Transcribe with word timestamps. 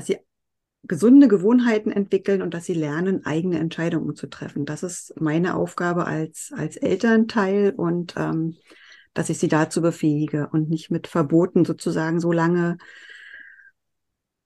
sie 0.00 0.18
gesunde 0.82 1.28
Gewohnheiten 1.28 1.92
entwickeln 1.92 2.42
und 2.42 2.54
dass 2.54 2.64
sie 2.64 2.74
lernen, 2.74 3.26
eigene 3.26 3.58
Entscheidungen 3.58 4.16
zu 4.16 4.28
treffen. 4.28 4.64
Das 4.64 4.82
ist 4.82 5.20
meine 5.20 5.54
Aufgabe 5.54 6.06
als, 6.06 6.52
als 6.56 6.76
Elternteil 6.76 7.74
und 7.76 8.14
ähm, 8.16 8.56
dass 9.12 9.28
ich 9.28 9.38
sie 9.38 9.48
dazu 9.48 9.82
befähige 9.82 10.48
und 10.52 10.70
nicht 10.70 10.90
mit 10.90 11.06
Verboten 11.06 11.64
sozusagen 11.64 12.20
so 12.20 12.32
lange 12.32 12.78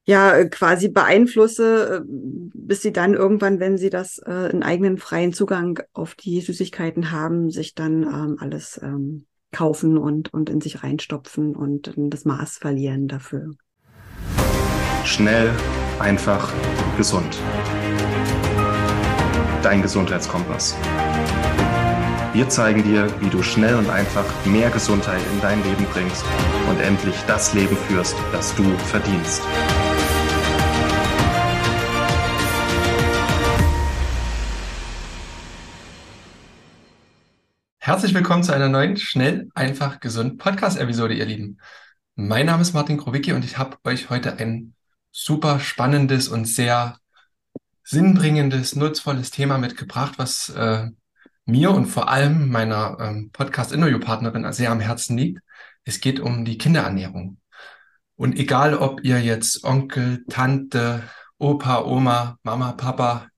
ja 0.07 0.45
quasi 0.45 0.89
beeinflusse, 0.89 2.03
äh, 2.03 2.07
bis 2.07 2.83
sie 2.83 2.93
dann 2.93 3.15
irgendwann, 3.15 3.61
wenn 3.61 3.79
sie 3.79 3.91
das 3.91 4.19
äh, 4.19 4.31
einen 4.31 4.63
eigenen 4.63 4.99
freien 4.99 5.33
Zugang 5.33 5.81
auf 5.93 6.15
die 6.15 6.41
Süßigkeiten 6.41 7.11
haben, 7.11 7.51
sich 7.51 7.75
dann 7.75 8.03
ähm, 8.03 8.37
alles 8.41 8.79
ähm, 8.83 9.27
kaufen 9.53 9.97
und, 9.97 10.35
und 10.35 10.51
in 10.51 10.61
sich 10.61 10.83
reinstopfen 10.83 11.55
und 11.55 11.93
das 11.97 12.25
Maß 12.25 12.59
verlieren 12.59 13.07
dafür. 13.07 13.55
Schnell, 15.05 15.55
einfach, 15.99 16.51
gesund. 16.97 17.39
Dein 19.63 19.83
Gesundheitskompass. 19.83 20.75
Wir 22.33 22.49
zeigen 22.49 22.83
dir, 22.83 23.09
wie 23.21 23.29
du 23.29 23.43
schnell 23.43 23.77
und 23.77 23.91
einfach 23.91 24.25
mehr 24.47 24.71
Gesundheit 24.71 25.21
in 25.33 25.41
dein 25.43 25.63
Leben 25.63 25.85
bringst 25.93 26.25
und 26.71 26.81
endlich 26.81 27.15
das 27.27 27.53
Leben 27.53 27.77
führst, 27.77 28.17
das 28.33 28.55
du 28.57 28.65
verdienst. 28.79 29.43
Herzlich 37.79 38.15
willkommen 38.15 38.43
zu 38.43 38.55
einer 38.55 38.71
neuen 38.71 38.97
Schnell, 38.97 39.51
einfach, 39.55 40.01
gesund 40.01 40.39
Podcast-Episode, 40.39 41.13
ihr 41.13 41.27
Lieben. 41.27 41.61
Mein 42.15 42.47
Name 42.47 42.63
ist 42.63 42.73
Martin 42.73 42.97
Krowicki 42.97 43.35
und 43.35 43.45
ich 43.45 43.59
habe 43.59 43.77
euch 43.85 44.09
heute 44.09 44.39
ein 44.39 44.75
super 45.17 45.61
spannendes 45.61 46.27
und 46.27 46.47
sehr 46.47 46.99
sinnbringendes, 47.85 48.75
nutzvolles 48.75 49.31
Thema 49.31 49.59
mitgebracht, 49.59 50.15
was 50.17 50.49
äh, 50.49 50.89
mir 51.45 51.71
und 51.71 51.87
vor 51.87 52.09
allem 52.09 52.51
meiner 52.51 52.99
ähm, 53.01 53.31
Podcast-Interview-Partnerin 53.33 54.53
sehr 54.53 54.73
am 54.73 54.81
Herzen 54.81 55.17
liegt. 55.17 55.41
Es 55.85 56.01
geht 56.01 56.19
um 56.19 56.45
die 56.45 56.59
Kinderernährung. 56.59 57.39
Und 58.17 58.37
egal, 58.39 58.75
ob 58.75 59.05
ihr 59.05 59.21
jetzt 59.21 59.63
Onkel, 59.63 60.25
Tante, 60.29 61.05
Opa, 61.39 61.83
Oma, 61.85 62.39
Mama, 62.43 62.73
Papa, 62.73 63.29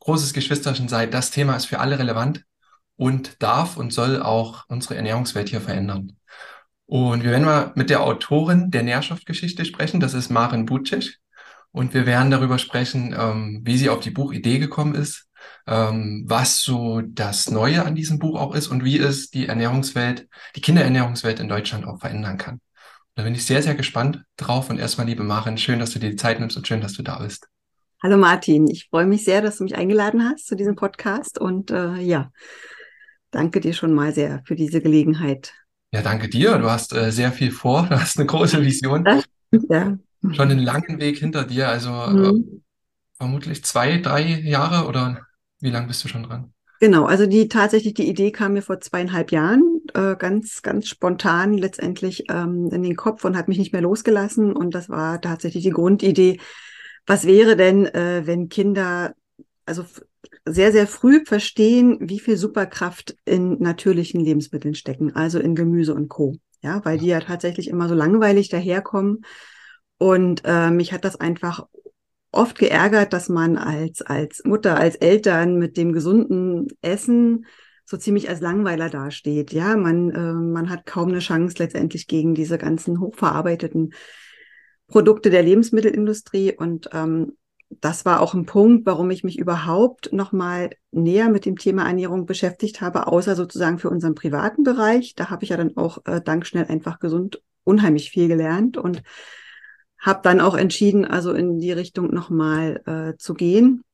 großes 0.00 0.32
Geschwisterchen 0.32 0.88
seid, 0.88 1.14
das 1.14 1.30
Thema 1.30 1.54
ist 1.54 1.66
für 1.66 1.78
alle 1.78 1.98
relevant 1.98 2.44
und 2.96 3.40
darf 3.40 3.76
und 3.76 3.92
soll 3.92 4.20
auch 4.20 4.64
unsere 4.66 4.96
Ernährungswelt 4.96 5.48
hier 5.48 5.60
verändern. 5.60 6.16
Und 6.86 7.22
wir 7.22 7.30
werden 7.30 7.44
mal 7.44 7.70
mit 7.76 7.88
der 7.88 8.02
Autorin 8.02 8.72
der 8.72 8.82
Nährstoffgeschichte 8.82 9.64
sprechen, 9.64 10.00
das 10.00 10.12
ist 10.12 10.28
Maren 10.28 10.66
Butschek. 10.66 11.20
Und 11.72 11.94
wir 11.94 12.06
werden 12.06 12.30
darüber 12.30 12.58
sprechen, 12.58 13.14
ähm, 13.18 13.60
wie 13.64 13.76
sie 13.76 13.90
auf 13.90 14.00
die 14.00 14.10
Buchidee 14.10 14.58
gekommen 14.58 14.94
ist, 14.94 15.28
ähm, 15.66 16.24
was 16.26 16.62
so 16.62 17.00
das 17.00 17.50
Neue 17.50 17.84
an 17.84 17.94
diesem 17.94 18.18
Buch 18.18 18.38
auch 18.40 18.54
ist 18.54 18.68
und 18.68 18.84
wie 18.84 18.98
es 18.98 19.30
die 19.30 19.46
Ernährungswelt, 19.46 20.28
die 20.56 20.60
Kinderernährungswelt 20.60 21.38
in 21.38 21.48
Deutschland 21.48 21.86
auch 21.86 22.00
verändern 22.00 22.38
kann. 22.38 22.60
Da 23.14 23.22
bin 23.22 23.34
ich 23.34 23.44
sehr, 23.44 23.62
sehr 23.62 23.74
gespannt 23.74 24.22
drauf. 24.36 24.70
Und 24.70 24.78
erstmal, 24.78 25.06
liebe 25.06 25.22
Maren, 25.22 25.58
schön, 25.58 25.78
dass 25.78 25.90
du 25.90 25.98
dir 25.98 26.10
die 26.10 26.16
Zeit 26.16 26.40
nimmst 26.40 26.56
und 26.56 26.66
schön, 26.66 26.80
dass 26.80 26.94
du 26.94 27.02
da 27.02 27.18
bist. 27.18 27.48
Hallo 28.02 28.16
Martin, 28.16 28.66
ich 28.68 28.88
freue 28.88 29.04
mich 29.04 29.24
sehr, 29.24 29.42
dass 29.42 29.58
du 29.58 29.64
mich 29.64 29.76
eingeladen 29.76 30.24
hast 30.24 30.46
zu 30.46 30.56
diesem 30.56 30.74
Podcast 30.74 31.38
und 31.38 31.70
äh, 31.70 31.96
ja, 31.96 32.30
danke 33.30 33.60
dir 33.60 33.74
schon 33.74 33.92
mal 33.92 34.14
sehr 34.14 34.40
für 34.46 34.56
diese 34.56 34.80
Gelegenheit. 34.80 35.52
Ja, 35.92 36.00
danke 36.00 36.28
dir. 36.28 36.56
Du 36.58 36.70
hast 36.70 36.94
äh, 36.94 37.12
sehr 37.12 37.30
viel 37.30 37.50
vor. 37.50 37.86
Du 37.90 38.00
hast 38.00 38.16
eine 38.16 38.26
große 38.26 38.62
Vision. 38.62 39.04
Ja. 39.68 39.98
Schon 40.22 40.50
einen 40.50 40.58
langen 40.58 41.00
Weg 41.00 41.18
hinter 41.18 41.44
dir. 41.44 41.68
Also 41.68 41.90
mhm. 41.90 42.24
äh, 42.24 42.60
vermutlich 43.16 43.64
zwei, 43.64 43.98
drei 43.98 44.22
Jahre 44.22 44.86
oder 44.86 45.26
wie 45.60 45.70
lange 45.70 45.88
bist 45.88 46.04
du 46.04 46.08
schon 46.08 46.22
dran? 46.22 46.52
Genau, 46.80 47.04
also 47.04 47.26
die 47.26 47.48
tatsächlich 47.48 47.92
die 47.92 48.08
Idee 48.08 48.30
kam 48.32 48.54
mir 48.54 48.62
vor 48.62 48.80
zweieinhalb 48.80 49.32
Jahren 49.32 49.82
äh, 49.92 50.16
ganz 50.16 50.62
ganz 50.62 50.88
spontan 50.88 51.52
letztendlich 51.52 52.24
ähm, 52.30 52.70
in 52.72 52.82
den 52.82 52.96
Kopf 52.96 53.24
und 53.24 53.36
hat 53.36 53.48
mich 53.48 53.58
nicht 53.58 53.74
mehr 53.74 53.82
losgelassen 53.82 54.54
und 54.54 54.74
das 54.74 54.88
war 54.88 55.20
tatsächlich 55.20 55.62
die 55.62 55.70
Grundidee. 55.70 56.40
Was 57.06 57.26
wäre 57.26 57.56
denn, 57.56 57.84
äh, 57.86 58.22
wenn 58.24 58.48
Kinder 58.48 59.14
also 59.66 59.84
sehr, 60.44 60.72
sehr 60.72 60.86
früh 60.86 61.24
verstehen, 61.24 61.98
wie 62.00 62.18
viel 62.18 62.36
Superkraft 62.36 63.14
in 63.24 63.60
natürlichen 63.60 64.24
Lebensmitteln 64.24 64.74
stecken, 64.74 65.14
also 65.14 65.38
in 65.38 65.54
Gemüse 65.54 65.94
und 65.94 66.08
Co. 66.08 66.36
Ja, 66.62 66.84
weil 66.84 66.98
die 66.98 67.06
ja 67.06 67.20
tatsächlich 67.20 67.68
immer 67.68 67.88
so 67.88 67.94
langweilig 67.94 68.48
daherkommen. 68.48 69.24
Und 70.00 70.44
äh, 70.46 70.70
mich 70.70 70.94
hat 70.94 71.04
das 71.04 71.20
einfach 71.20 71.66
oft 72.32 72.58
geärgert, 72.58 73.12
dass 73.12 73.28
man 73.28 73.58
als, 73.58 74.00
als 74.00 74.42
Mutter, 74.44 74.78
als 74.78 74.96
Eltern 74.96 75.58
mit 75.58 75.76
dem 75.76 75.92
gesunden 75.92 76.68
Essen 76.80 77.44
so 77.84 77.98
ziemlich 77.98 78.30
als 78.30 78.40
Langweiler 78.40 78.88
dasteht. 78.88 79.52
Ja, 79.52 79.76
man, 79.76 80.08
äh, 80.08 80.32
man 80.32 80.70
hat 80.70 80.86
kaum 80.86 81.10
eine 81.10 81.18
Chance 81.18 81.56
letztendlich 81.58 82.06
gegen 82.06 82.34
diese 82.34 82.56
ganzen 82.56 82.98
hochverarbeiteten 82.98 83.92
Produkte 84.86 85.28
der 85.28 85.42
Lebensmittelindustrie. 85.42 86.56
Und 86.56 86.88
ähm, 86.94 87.36
das 87.68 88.06
war 88.06 88.22
auch 88.22 88.32
ein 88.32 88.46
Punkt, 88.46 88.86
warum 88.86 89.10
ich 89.10 89.22
mich 89.22 89.38
überhaupt 89.38 90.14
nochmal 90.14 90.70
näher 90.92 91.28
mit 91.28 91.44
dem 91.44 91.58
Thema 91.58 91.86
Ernährung 91.86 92.24
beschäftigt 92.24 92.80
habe, 92.80 93.06
außer 93.06 93.36
sozusagen 93.36 93.78
für 93.78 93.90
unseren 93.90 94.14
privaten 94.14 94.62
Bereich. 94.62 95.14
Da 95.14 95.28
habe 95.28 95.44
ich 95.44 95.50
ja 95.50 95.58
dann 95.58 95.76
auch 95.76 95.98
äh, 96.06 96.22
dank 96.24 96.46
schnell 96.46 96.64
einfach 96.64 97.00
gesund 97.00 97.42
unheimlich 97.64 98.08
viel 98.08 98.28
gelernt 98.28 98.78
und 98.78 99.02
habe 100.00 100.20
dann 100.22 100.40
auch 100.40 100.56
entschieden, 100.56 101.04
also 101.04 101.32
in 101.32 101.58
die 101.58 101.72
Richtung 101.72 102.12
nochmal 102.12 102.82
äh, 102.86 103.18
zu 103.18 103.34
gehen, 103.34 103.84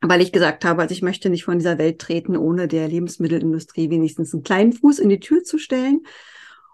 weil 0.00 0.20
ich 0.20 0.32
gesagt 0.32 0.64
habe, 0.64 0.82
also 0.82 0.92
ich 0.92 1.02
möchte 1.02 1.30
nicht 1.30 1.44
von 1.44 1.58
dieser 1.58 1.78
Welt 1.78 1.98
treten, 1.98 2.36
ohne 2.36 2.68
der 2.68 2.88
Lebensmittelindustrie 2.88 3.90
wenigstens 3.90 4.32
einen 4.32 4.44
kleinen 4.44 4.72
Fuß 4.72 4.98
in 4.98 5.08
die 5.08 5.20
Tür 5.20 5.42
zu 5.42 5.58
stellen 5.58 6.02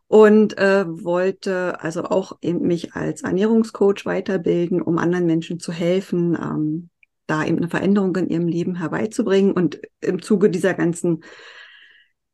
und 0.07 0.57
äh, 0.59 0.85
wollte 0.87 1.81
also 1.81 2.05
auch 2.05 2.39
eben 2.41 2.67
mich 2.67 2.95
als 2.95 3.23
Ernährungscoach 3.23 4.05
weiterbilden, 4.05 4.81
um 4.83 4.99
anderen 4.99 5.27
Menschen 5.27 5.61
zu 5.61 5.73
helfen, 5.73 6.35
ähm, 6.35 6.89
da 7.27 7.45
eben 7.45 7.59
eine 7.59 7.69
Veränderung 7.69 8.17
in 8.17 8.29
ihrem 8.29 8.49
Leben 8.49 8.77
herbeizubringen. 8.77 9.53
Und 9.53 9.81
im 10.01 10.23
Zuge 10.23 10.49
dieser 10.49 10.73
ganzen 10.73 11.23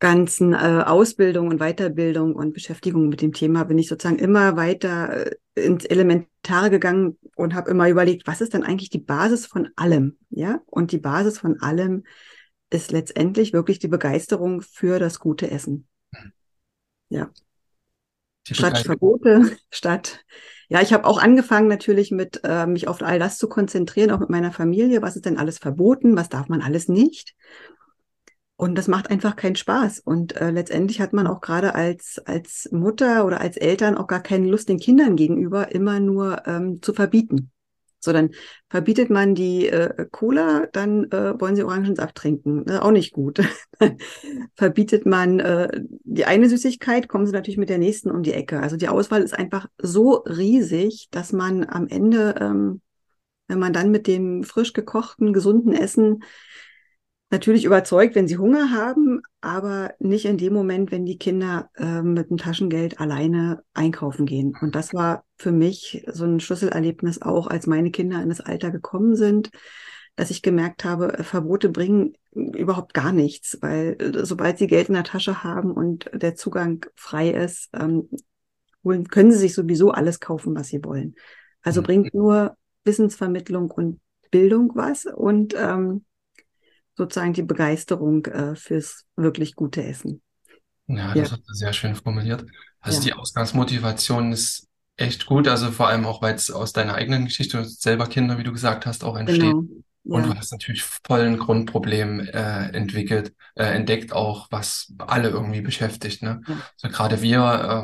ganzen 0.04 0.52
äh, 0.52 0.84
Ausbildung 0.86 1.48
und 1.48 1.60
Weiterbildung 1.60 2.34
und 2.34 2.52
Beschäftigung 2.52 3.08
mit 3.08 3.22
dem 3.22 3.32
Thema 3.32 3.64
bin 3.64 3.78
ich 3.78 3.88
sozusagen 3.88 4.18
immer 4.18 4.54
weiter 4.56 5.26
äh, 5.26 5.36
ins 5.54 5.86
Elementare 5.86 6.68
gegangen 6.68 7.16
und 7.36 7.54
habe 7.54 7.70
immer 7.70 7.88
überlegt, 7.88 8.26
was 8.26 8.42
ist 8.42 8.52
denn 8.52 8.64
eigentlich 8.64 8.90
die 8.90 8.98
Basis 8.98 9.46
von 9.46 9.70
allem? 9.76 10.18
Ja, 10.28 10.60
und 10.66 10.92
die 10.92 10.98
Basis 10.98 11.38
von 11.38 11.60
allem 11.62 12.04
ist 12.68 12.92
letztendlich 12.92 13.54
wirklich 13.54 13.78
die 13.78 13.88
Begeisterung 13.88 14.60
für 14.60 14.98
das 14.98 15.18
gute 15.18 15.50
Essen. 15.50 15.88
Ja 17.08 17.30
statt 18.50 18.78
Verbote, 18.78 19.56
statt 19.70 20.20
ja, 20.68 20.80
ich 20.80 20.92
habe 20.92 21.04
auch 21.04 21.18
angefangen 21.22 21.68
natürlich 21.68 22.10
mit 22.10 22.40
äh, 22.42 22.66
mich 22.66 22.88
auf 22.88 23.02
all 23.02 23.18
das 23.18 23.38
zu 23.38 23.48
konzentrieren, 23.48 24.10
auch 24.10 24.18
mit 24.18 24.30
meiner 24.30 24.50
Familie. 24.50 25.02
Was 25.02 25.14
ist 25.14 25.26
denn 25.26 25.38
alles 25.38 25.58
verboten? 25.58 26.16
Was 26.16 26.30
darf 26.30 26.48
man 26.48 26.62
alles 26.62 26.88
nicht? 26.88 27.34
Und 28.56 28.76
das 28.76 28.86
macht 28.86 29.10
einfach 29.10 29.34
keinen 29.34 29.56
Spaß. 29.56 30.00
Und 30.00 30.36
äh, 30.36 30.50
letztendlich 30.50 31.00
hat 31.00 31.12
man 31.12 31.26
auch 31.26 31.40
gerade 31.40 31.74
als, 31.74 32.20
als 32.24 32.68
Mutter 32.70 33.26
oder 33.26 33.40
als 33.40 33.56
Eltern 33.56 33.96
auch 33.96 34.06
gar 34.06 34.22
keine 34.22 34.48
Lust 34.48 34.68
den 34.68 34.78
Kindern 34.78 35.16
gegenüber 35.16 35.72
immer 35.74 35.98
nur 35.98 36.46
ähm, 36.46 36.80
zu 36.80 36.92
verbieten. 36.92 37.50
So, 38.04 38.12
dann 38.12 38.30
verbietet 38.68 39.08
man 39.08 39.34
die 39.34 39.66
äh, 39.66 40.06
Cola, 40.10 40.66
dann 40.72 41.10
äh, 41.10 41.40
wollen 41.40 41.56
sie 41.56 41.64
Orangensaft 41.64 42.14
trinken. 42.14 42.64
Ist 42.64 42.80
auch 42.80 42.90
nicht 42.90 43.12
gut. 43.12 43.40
verbietet 44.54 45.06
man 45.06 45.40
äh, 45.40 45.68
die 46.04 46.26
eine 46.26 46.48
Süßigkeit, 46.48 47.08
kommen 47.08 47.26
sie 47.26 47.32
natürlich 47.32 47.56
mit 47.56 47.70
der 47.70 47.78
nächsten 47.78 48.10
um 48.10 48.22
die 48.22 48.34
Ecke. 48.34 48.60
Also 48.60 48.76
die 48.76 48.88
Auswahl 48.88 49.22
ist 49.22 49.36
einfach 49.36 49.66
so 49.78 50.16
riesig, 50.16 51.08
dass 51.10 51.32
man 51.32 51.64
am 51.64 51.88
Ende, 51.88 52.34
ähm, 52.40 52.82
wenn 53.48 53.58
man 53.58 53.72
dann 53.72 53.90
mit 53.90 54.06
dem 54.06 54.44
frisch 54.44 54.74
gekochten, 54.74 55.32
gesunden 55.32 55.72
Essen 55.72 56.22
natürlich 57.34 57.64
überzeugt, 57.64 58.14
wenn 58.14 58.28
sie 58.28 58.38
Hunger 58.38 58.70
haben, 58.70 59.20
aber 59.40 59.92
nicht 59.98 60.24
in 60.24 60.38
dem 60.38 60.52
Moment, 60.52 60.92
wenn 60.92 61.04
die 61.04 61.18
Kinder 61.18 61.68
äh, 61.74 62.00
mit 62.00 62.30
dem 62.30 62.36
Taschengeld 62.36 63.00
alleine 63.00 63.62
einkaufen 63.74 64.24
gehen. 64.24 64.56
Und 64.60 64.76
das 64.76 64.94
war 64.94 65.24
für 65.36 65.50
mich 65.50 66.04
so 66.12 66.24
ein 66.24 66.38
Schlüsselerlebnis 66.38 67.20
auch, 67.20 67.48
als 67.48 67.66
meine 67.66 67.90
Kinder 67.90 68.22
in 68.22 68.28
das 68.28 68.40
Alter 68.40 68.70
gekommen 68.70 69.16
sind, 69.16 69.50
dass 70.14 70.30
ich 70.30 70.42
gemerkt 70.42 70.84
habe, 70.84 71.18
äh, 71.18 71.24
Verbote 71.24 71.70
bringen 71.70 72.14
überhaupt 72.32 72.94
gar 72.94 73.12
nichts, 73.12 73.58
weil 73.60 73.96
äh, 73.98 74.24
sobald 74.24 74.58
sie 74.58 74.68
Geld 74.68 74.88
in 74.88 74.94
der 74.94 75.04
Tasche 75.04 75.42
haben 75.42 75.72
und 75.72 76.08
der 76.14 76.36
Zugang 76.36 76.86
frei 76.94 77.30
ist, 77.30 77.68
ähm, 77.74 78.08
können 79.10 79.32
sie 79.32 79.38
sich 79.38 79.54
sowieso 79.54 79.90
alles 79.90 80.20
kaufen, 80.20 80.54
was 80.54 80.68
sie 80.68 80.84
wollen. 80.84 81.16
Also 81.62 81.80
mhm. 81.80 81.86
bringt 81.86 82.14
nur 82.14 82.56
Wissensvermittlung 82.84 83.72
und 83.72 84.00
Bildung 84.30 84.72
was 84.74 85.06
und 85.06 85.54
ähm, 85.58 86.04
sozusagen 86.96 87.32
die 87.32 87.42
Begeisterung 87.42 88.24
äh, 88.26 88.54
fürs 88.56 89.04
wirklich 89.16 89.54
gute 89.54 89.84
Essen. 89.84 90.22
Ja, 90.86 91.14
das 91.14 91.16
ja. 91.16 91.22
hast 91.36 91.48
du 91.48 91.54
sehr 91.54 91.72
schön 91.72 91.94
formuliert. 91.94 92.44
Also 92.80 92.98
ja. 92.98 93.04
die 93.04 93.12
Ausgangsmotivation 93.14 94.32
ist 94.32 94.68
echt 94.96 95.26
gut. 95.26 95.48
Also 95.48 95.70
vor 95.70 95.88
allem 95.88 96.04
auch, 96.04 96.22
weil 96.22 96.34
es 96.34 96.50
aus 96.50 96.72
deiner 96.72 96.94
eigenen 96.94 97.24
Geschichte, 97.24 97.58
hast 97.58 97.82
selber 97.82 98.06
Kinder, 98.06 98.38
wie 98.38 98.44
du 98.44 98.52
gesagt 98.52 98.86
hast, 98.86 99.04
auch 99.04 99.16
entsteht. 99.16 99.40
Genau. 99.40 99.64
Und 100.06 100.26
Ja, 100.26 100.34
du 100.34 100.38
hast 100.38 100.52
natürlich 100.52 100.82
voll 100.82 101.22
ein 101.22 101.38
Grundproblem 101.38 102.20
äh, 102.20 102.68
entwickelt, 102.76 103.34
äh, 103.54 103.64
entdeckt 103.64 104.12
auch, 104.12 104.48
was 104.50 104.92
alle 104.98 105.30
irgendwie 105.30 105.62
beschäftigt. 105.62 106.22
Ne? 106.22 106.42
ja, 106.46 106.56
Also 106.82 106.94
gerade 106.94 107.22
wir 107.22 107.38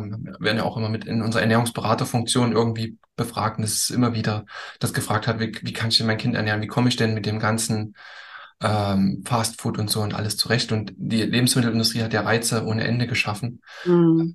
ähm, 0.05 0.37
werden 0.39 0.59
ja 0.59 0.65
auch 0.65 0.77
immer 0.77 0.91
mit 0.91 1.07
in 1.07 1.23
unserer 1.23 1.41
Ernährungsberaterfunktion 1.41 2.53
irgendwie 2.53 2.99
befragt 3.17 3.57
und 3.57 3.65
es 3.65 3.85
ist 3.85 3.91
immer 3.91 4.13
wieder 4.13 4.45
das 4.81 4.93
gefragt 4.93 5.27
hat, 5.27 5.41
wie, 5.41 5.59
wie 5.63 5.73
kann 5.73 5.89
ich 5.89 5.97
denn 5.97 6.07
mein 6.07 6.19
Kind 6.19 6.35
ernähren? 6.35 6.61
Wie 6.61 6.67
komme 6.67 6.91
ich 6.91 6.97
denn 6.97 7.15
mit 7.15 7.25
dem 7.25 7.39
ganzen 7.39 7.95
ähm, 8.61 9.23
Fast 9.27 9.61
Food 9.61 9.79
und 9.79 9.91
so 9.91 10.01
und 10.01 10.15
alles 10.15 10.37
zurecht? 10.37 10.73
Und 10.73 10.93
die 10.97 11.23
Lebensmittelindustrie 11.23 12.03
hat 12.03 12.13
ja 12.13 12.23
Reize 12.23 12.65
ohne 12.65 12.85
Ende 12.85 13.07
geschaffen 13.07 13.61
mm, 13.85 14.31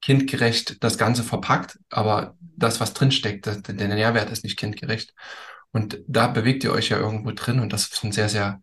kindgerecht 0.00 0.82
das 0.82 0.98
Ganze 0.98 1.22
verpackt, 1.22 1.78
aber 1.88 2.36
das, 2.40 2.80
was 2.80 2.92
drinsteckt, 2.92 3.46
das, 3.46 3.62
der 3.62 3.88
Nährwert 3.88 4.30
ist 4.30 4.44
nicht 4.44 4.58
kindgerecht. 4.58 5.14
Und 5.72 6.00
da 6.06 6.26
bewegt 6.26 6.64
ihr 6.64 6.72
euch 6.72 6.90
ja 6.90 6.98
irgendwo 6.98 7.30
drin 7.30 7.60
und 7.60 7.72
das 7.72 7.88
ist 7.88 8.04
ein 8.04 8.12
sehr, 8.12 8.28
sehr 8.28 8.60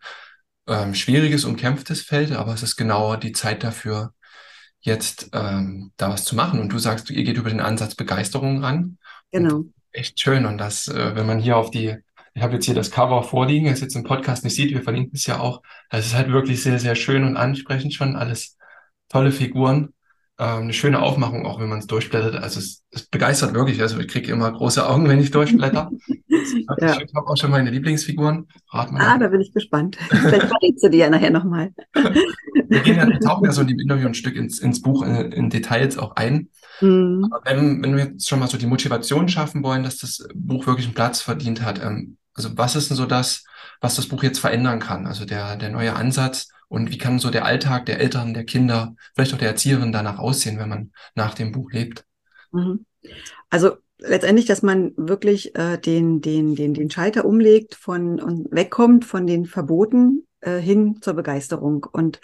ähm, 0.67 0.93
schwieriges, 0.93 1.45
umkämpftes 1.45 2.01
Feld, 2.01 2.31
aber 2.31 2.53
es 2.53 2.61
ist 2.61 2.75
genau 2.75 3.15
die 3.15 3.31
Zeit 3.31 3.63
dafür, 3.63 4.13
jetzt 4.81 5.29
ähm, 5.33 5.91
da 5.97 6.09
was 6.09 6.25
zu 6.25 6.35
machen. 6.35 6.59
Und 6.59 6.69
du 6.71 6.79
sagst, 6.79 7.09
ihr 7.09 7.23
geht 7.23 7.37
über 7.37 7.49
den 7.49 7.59
Ansatz 7.59 7.95
Begeisterung 7.95 8.63
ran 8.63 8.97
genau. 9.31 9.65
echt 9.91 10.19
schön. 10.19 10.45
Und 10.45 10.57
das, 10.57 10.87
äh, 10.87 11.15
wenn 11.15 11.25
man 11.25 11.39
hier 11.39 11.57
auf 11.57 11.71
die, 11.71 11.97
ich 12.39 12.43
habe 12.43 12.53
jetzt 12.53 12.65
hier 12.65 12.73
das 12.73 12.89
Cover 12.89 13.21
vorliegen, 13.21 13.67
das 13.67 13.81
jetzt 13.81 13.97
im 13.97 14.05
Podcast 14.05 14.45
nicht 14.45 14.55
sieht, 14.55 14.71
wir 14.71 14.81
verlinken 14.81 15.11
es 15.13 15.25
ja 15.25 15.41
auch. 15.41 15.61
Das 15.89 16.05
ist 16.05 16.15
halt 16.15 16.31
wirklich 16.31 16.63
sehr, 16.63 16.79
sehr 16.79 16.95
schön 16.95 17.25
und 17.25 17.35
ansprechend 17.35 17.93
schon, 17.93 18.15
alles 18.15 18.57
tolle 19.09 19.33
Figuren 19.33 19.93
ähm, 20.39 20.63
eine 20.63 20.73
schöne 20.73 21.01
Aufmachung, 21.01 21.45
auch 21.45 21.59
wenn 21.59 21.67
man 21.67 21.79
es 21.79 21.87
durchblättert. 21.87 22.41
Also 22.41 22.59
es, 22.59 22.81
es 22.91 23.03
begeistert 23.03 23.53
wirklich. 23.53 23.81
Also 23.81 23.99
ich 23.99 24.07
kriege 24.07 24.31
immer 24.31 24.49
große 24.49 24.87
Augen, 24.87 25.09
wenn 25.09 25.19
ich 25.19 25.31
durchblätter. 25.31 25.91
Ja. 26.79 26.97
Ich 27.01 27.13
habe 27.13 27.27
auch 27.27 27.35
schon 27.35 27.51
meine 27.51 27.69
Lieblingsfiguren. 27.69 28.47
Rat 28.71 28.91
mal. 28.91 29.01
Ah, 29.01 29.17
da 29.17 29.27
bin 29.27 29.41
ich 29.41 29.51
gespannt. 29.51 29.97
Vielleicht 30.09 30.47
verrätst 30.47 30.83
du 30.83 30.89
die 30.89 30.99
ja 30.99 31.09
nachher 31.09 31.31
nochmal. 31.31 31.73
Wir 32.69 32.79
gehen 32.79 32.95
ja, 32.95 33.07
wir 33.07 33.19
tauchen 33.19 33.45
ja 33.45 33.51
so 33.51 33.61
in 33.61 33.67
dem 33.67 33.79
Interview 33.79 34.07
ein 34.07 34.13
Stück 34.13 34.35
ins, 34.35 34.59
ins 34.59 34.81
Buch 34.81 35.03
in, 35.03 35.31
in 35.31 35.49
Details 35.49 35.97
auch 35.97 36.15
ein. 36.15 36.49
Aber 36.79 37.41
wenn, 37.45 37.83
wenn 37.83 37.95
wir 37.95 38.05
jetzt 38.05 38.29
schon 38.29 38.39
mal 38.39 38.47
so 38.47 38.57
die 38.57 38.67
Motivation 38.67 39.27
schaffen 39.27 39.63
wollen, 39.63 39.83
dass 39.83 39.97
das 39.97 40.27
Buch 40.35 40.67
wirklich 40.67 40.85
einen 40.85 40.95
Platz 40.95 41.21
verdient 41.21 41.63
hat, 41.63 41.83
ähm, 41.83 42.17
also 42.33 42.57
was 42.57 42.75
ist 42.75 42.89
denn 42.89 42.97
so 42.97 43.05
das, 43.05 43.43
was 43.81 43.95
das 43.95 44.07
Buch 44.07 44.23
jetzt 44.23 44.39
verändern 44.39 44.79
kann? 44.79 45.07
Also 45.07 45.25
der, 45.25 45.55
der 45.55 45.69
neue 45.69 45.95
Ansatz 45.95 46.49
und 46.67 46.91
wie 46.91 46.97
kann 46.97 47.19
so 47.19 47.29
der 47.29 47.45
Alltag 47.45 47.85
der 47.85 47.99
Eltern, 47.99 48.33
der 48.33 48.45
Kinder, 48.45 48.95
vielleicht 49.15 49.33
auch 49.33 49.39
der 49.39 49.49
Erzieherin 49.49 49.91
danach 49.91 50.19
aussehen, 50.19 50.59
wenn 50.59 50.69
man 50.69 50.91
nach 51.15 51.33
dem 51.33 51.51
Buch 51.51 51.71
lebt? 51.71 52.05
mhm. 52.51 52.85
Also 53.49 53.77
letztendlich, 53.97 54.45
dass 54.45 54.61
man 54.61 54.93
wirklich 54.95 55.55
äh, 55.55 55.77
den, 55.77 56.21
den, 56.21 56.55
den, 56.55 56.73
den 56.73 56.89
Schalter 56.89 57.25
umlegt 57.25 57.75
von 57.75 58.19
und 58.19 58.47
wegkommt 58.51 59.05
von 59.05 59.27
den 59.27 59.45
Verboten 59.45 60.27
äh, 60.41 60.59
hin 60.59 60.99
zur 61.01 61.13
Begeisterung. 61.15 61.85
Und 61.91 62.21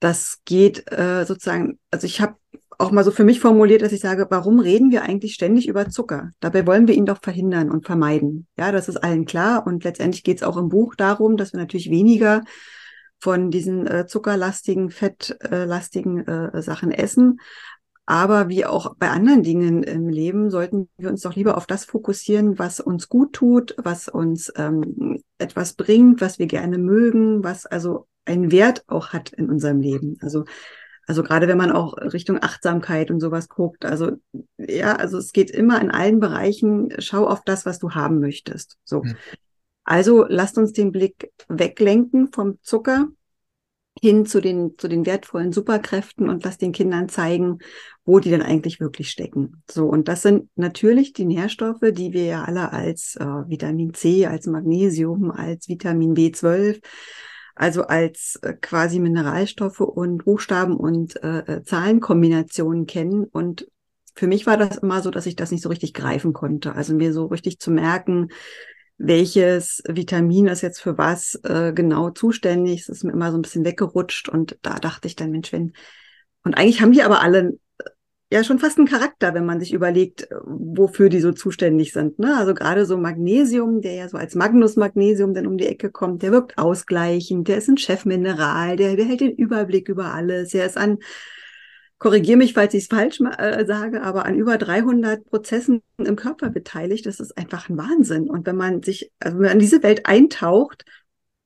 das 0.00 0.40
geht 0.44 0.90
äh, 0.90 1.24
sozusagen, 1.24 1.78
also 1.90 2.06
ich 2.06 2.20
habe 2.20 2.36
auch 2.78 2.90
mal 2.90 3.04
so 3.04 3.10
für 3.10 3.24
mich 3.24 3.40
formuliert, 3.40 3.82
dass 3.82 3.92
ich 3.92 4.00
sage, 4.00 4.26
warum 4.30 4.58
reden 4.58 4.90
wir 4.90 5.02
eigentlich 5.02 5.34
ständig 5.34 5.68
über 5.68 5.88
Zucker? 5.88 6.30
Dabei 6.40 6.66
wollen 6.66 6.88
wir 6.88 6.94
ihn 6.94 7.06
doch 7.06 7.20
verhindern 7.22 7.70
und 7.70 7.86
vermeiden. 7.86 8.46
Ja, 8.56 8.72
das 8.72 8.88
ist 8.88 8.96
allen 8.96 9.24
klar. 9.24 9.66
Und 9.66 9.84
letztendlich 9.84 10.24
geht 10.24 10.38
es 10.38 10.42
auch 10.42 10.56
im 10.56 10.68
Buch 10.68 10.94
darum, 10.94 11.36
dass 11.36 11.52
wir 11.52 11.60
natürlich 11.60 11.90
weniger 11.90 12.42
von 13.18 13.50
diesen 13.50 13.86
äh, 13.86 14.06
zuckerlastigen, 14.06 14.90
fettlastigen 14.90 16.26
äh, 16.26 16.62
Sachen 16.62 16.90
essen. 16.90 17.38
Aber 18.04 18.48
wie 18.48 18.64
auch 18.66 18.96
bei 18.96 19.10
anderen 19.10 19.44
Dingen 19.44 19.84
im 19.84 20.08
Leben 20.08 20.50
sollten 20.50 20.88
wir 20.98 21.08
uns 21.08 21.22
doch 21.22 21.36
lieber 21.36 21.56
auf 21.56 21.66
das 21.66 21.84
fokussieren, 21.84 22.58
was 22.58 22.80
uns 22.80 23.08
gut 23.08 23.32
tut, 23.32 23.76
was 23.78 24.08
uns 24.08 24.52
ähm, 24.56 25.22
etwas 25.38 25.74
bringt, 25.74 26.20
was 26.20 26.40
wir 26.40 26.46
gerne 26.46 26.78
mögen, 26.78 27.44
was 27.44 27.64
also 27.64 28.08
einen 28.24 28.50
Wert 28.50 28.84
auch 28.88 29.12
hat 29.12 29.32
in 29.32 29.48
unserem 29.48 29.80
Leben. 29.80 30.16
Also 30.20 30.44
also 31.06 31.22
gerade 31.22 31.48
wenn 31.48 31.58
man 31.58 31.72
auch 31.72 31.96
Richtung 31.96 32.42
Achtsamkeit 32.42 33.10
und 33.10 33.20
sowas 33.20 33.48
guckt, 33.48 33.84
also 33.84 34.12
ja, 34.56 34.96
also 34.96 35.18
es 35.18 35.32
geht 35.32 35.50
immer 35.50 35.80
in 35.80 35.90
allen 35.90 36.20
Bereichen, 36.20 36.90
schau 36.98 37.26
auf 37.26 37.42
das, 37.44 37.66
was 37.66 37.78
du 37.78 37.92
haben 37.92 38.20
möchtest. 38.20 38.78
So. 38.84 39.02
Hm. 39.02 39.16
Also 39.84 40.24
lasst 40.28 40.58
uns 40.58 40.72
den 40.72 40.92
Blick 40.92 41.32
weglenken 41.48 42.30
vom 42.32 42.58
Zucker 42.62 43.08
hin 44.00 44.26
zu 44.26 44.40
den, 44.40 44.78
zu 44.78 44.88
den 44.88 45.04
wertvollen 45.04 45.52
Superkräften 45.52 46.28
und 46.28 46.44
lass 46.44 46.56
den 46.56 46.72
Kindern 46.72 47.08
zeigen, 47.08 47.58
wo 48.04 48.20
die 48.20 48.30
denn 48.30 48.42
eigentlich 48.42 48.80
wirklich 48.80 49.10
stecken. 49.10 49.62
So, 49.70 49.86
und 49.86 50.08
das 50.08 50.22
sind 50.22 50.48
natürlich 50.56 51.12
die 51.12 51.24
Nährstoffe, 51.24 51.92
die 51.92 52.12
wir 52.12 52.24
ja 52.24 52.44
alle 52.44 52.72
als 52.72 53.16
äh, 53.16 53.24
Vitamin 53.24 53.92
C, 53.92 54.26
als 54.26 54.46
Magnesium, 54.46 55.30
als 55.30 55.68
Vitamin 55.68 56.14
B12, 56.14 56.80
also 57.54 57.82
als 57.82 58.36
äh, 58.42 58.54
quasi 58.54 58.98
Mineralstoffe 58.98 59.80
und 59.80 60.24
Buchstaben 60.24 60.76
und 60.76 61.22
äh, 61.22 61.38
äh, 61.40 61.62
Zahlenkombinationen 61.62 62.86
kennen. 62.86 63.24
Und 63.24 63.66
für 64.14 64.26
mich 64.26 64.46
war 64.46 64.56
das 64.56 64.78
immer 64.78 65.02
so, 65.02 65.10
dass 65.10 65.26
ich 65.26 65.36
das 65.36 65.50
nicht 65.50 65.62
so 65.62 65.68
richtig 65.68 65.94
greifen 65.94 66.32
konnte. 66.32 66.74
Also 66.74 66.94
mir 66.94 67.12
so 67.12 67.26
richtig 67.26 67.58
zu 67.58 67.70
merken, 67.70 68.28
welches 68.98 69.82
Vitamin 69.88 70.46
ist 70.46 70.62
jetzt 70.62 70.80
für 70.80 70.96
was 70.96 71.34
äh, 71.44 71.72
genau 71.74 72.10
zuständig. 72.10 72.82
Es 72.82 72.88
ist 72.88 73.04
mir 73.04 73.12
immer 73.12 73.30
so 73.30 73.38
ein 73.38 73.42
bisschen 73.42 73.64
weggerutscht 73.64 74.28
und 74.28 74.58
da 74.62 74.78
dachte 74.78 75.08
ich 75.08 75.16
dann, 75.16 75.30
Mensch, 75.30 75.52
wenn, 75.52 75.72
und 76.44 76.54
eigentlich 76.54 76.82
haben 76.82 76.92
die 76.92 77.02
aber 77.02 77.20
alle 77.20 77.58
ja 78.32 78.44
schon 78.44 78.58
fast 78.58 78.78
einen 78.78 78.88
Charakter, 78.88 79.34
wenn 79.34 79.44
man 79.44 79.60
sich 79.60 79.72
überlegt, 79.72 80.22
äh, 80.30 80.36
wofür 80.44 81.08
die 81.08 81.20
so 81.20 81.32
zuständig 81.32 81.92
sind. 81.92 82.18
Ne? 82.18 82.36
Also 82.36 82.54
gerade 82.54 82.86
so 82.86 82.96
Magnesium, 82.96 83.80
der 83.80 83.94
ja 83.94 84.08
so 84.08 84.16
als 84.16 84.34
Magnus-Magnesium 84.34 85.34
dann 85.34 85.46
um 85.46 85.58
die 85.58 85.66
Ecke 85.66 85.90
kommt, 85.90 86.22
der 86.22 86.32
wirkt 86.32 86.58
ausgleichend, 86.58 87.48
der 87.48 87.58
ist 87.58 87.68
ein 87.68 87.78
Chefmineral, 87.78 88.76
der, 88.76 88.96
der 88.96 89.04
hält 89.04 89.20
den 89.20 89.32
Überblick 89.32 89.88
über 89.88 90.14
alles, 90.14 90.50
der 90.50 90.66
ist 90.66 90.78
an 90.78 90.98
korrigiere 92.02 92.36
mich, 92.36 92.52
falls 92.52 92.74
ich 92.74 92.82
es 92.82 92.88
falsch 92.88 93.20
äh, 93.20 93.64
sage, 93.64 94.02
aber 94.02 94.26
an 94.26 94.34
über 94.34 94.58
300 94.58 95.24
Prozessen 95.24 95.82
im 95.98 96.16
Körper 96.16 96.50
beteiligt. 96.50 97.06
Das 97.06 97.20
ist 97.20 97.38
einfach 97.38 97.68
ein 97.68 97.78
Wahnsinn. 97.78 98.28
Und 98.28 98.44
wenn 98.44 98.56
man 98.56 98.82
sich, 98.82 99.12
also 99.20 99.36
wenn 99.36 99.44
man 99.44 99.52
in 99.52 99.58
diese 99.60 99.84
Welt 99.84 100.04
eintaucht 100.04 100.84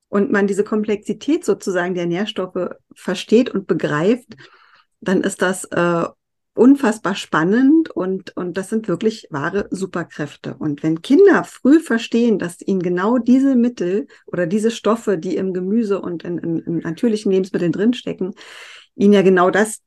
und 0.09 0.31
man 0.31 0.47
diese 0.47 0.63
Komplexität 0.63 1.45
sozusagen 1.45 1.93
der 1.93 2.07
Nährstoffe 2.07 2.71
versteht 2.95 3.51
und 3.51 3.67
begreift, 3.67 4.35
dann 4.99 5.21
ist 5.21 5.43
das 5.43 5.65
äh, 5.65 6.05
unfassbar 6.57 7.15
spannend 7.15 7.89
und, 7.89 8.35
und 8.35 8.57
das 8.57 8.69
sind 8.69 8.87
wirklich 8.87 9.27
wahre 9.29 9.67
Superkräfte. 9.71 10.55
Und 10.57 10.83
wenn 10.83 11.01
Kinder 11.01 11.43
früh 11.43 11.79
verstehen, 11.79 12.39
dass 12.39 12.61
ihnen 12.61 12.81
genau 12.81 13.17
diese 13.17 13.55
Mittel 13.55 14.07
oder 14.25 14.47
diese 14.47 14.71
Stoffe, 14.71 15.17
die 15.17 15.35
im 15.35 15.53
Gemüse 15.53 16.01
und 16.01 16.23
in, 16.23 16.37
in, 16.37 16.57
in 16.59 16.77
natürlichen 16.79 17.31
Lebensmitteln 17.31 17.71
drinstecken, 17.71 18.33
ihnen 18.95 19.13
ja 19.13 19.21
genau 19.21 19.49
das 19.49 19.81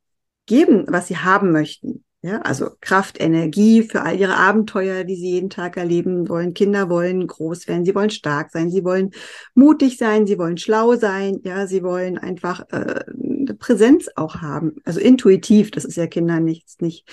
geben, 0.45 0.85
was 0.87 1.07
sie 1.07 1.17
haben 1.17 1.51
möchten. 1.51 2.03
Ja, 2.23 2.39
also 2.41 2.69
Kraft, 2.81 3.19
Energie 3.19 3.81
für 3.81 4.03
all 4.03 4.15
ihre 4.15 4.37
Abenteuer, 4.37 5.03
die 5.03 5.15
sie 5.15 5.31
jeden 5.31 5.49
Tag 5.49 5.75
erleben 5.75 6.29
wollen. 6.29 6.53
Kinder 6.53 6.87
wollen 6.87 7.25
groß 7.25 7.67
werden, 7.67 7.83
sie 7.83 7.95
wollen 7.95 8.11
stark 8.11 8.51
sein, 8.51 8.69
sie 8.69 8.83
wollen 8.83 9.09
mutig 9.55 9.97
sein, 9.97 10.27
sie 10.27 10.37
wollen 10.37 10.57
schlau 10.57 10.95
sein, 10.97 11.39
ja, 11.43 11.65
sie 11.65 11.81
wollen 11.81 12.19
einfach 12.19 12.69
äh, 12.69 13.03
eine 13.47 13.57
Präsenz 13.57 14.09
auch 14.15 14.37
haben. 14.37 14.75
Also 14.83 14.99
intuitiv, 14.99 15.71
das 15.71 15.85
ist 15.85 15.97
ja 15.97 16.07
Kinder 16.07 16.39
nichts, 16.39 16.79
nicht, 16.79 17.09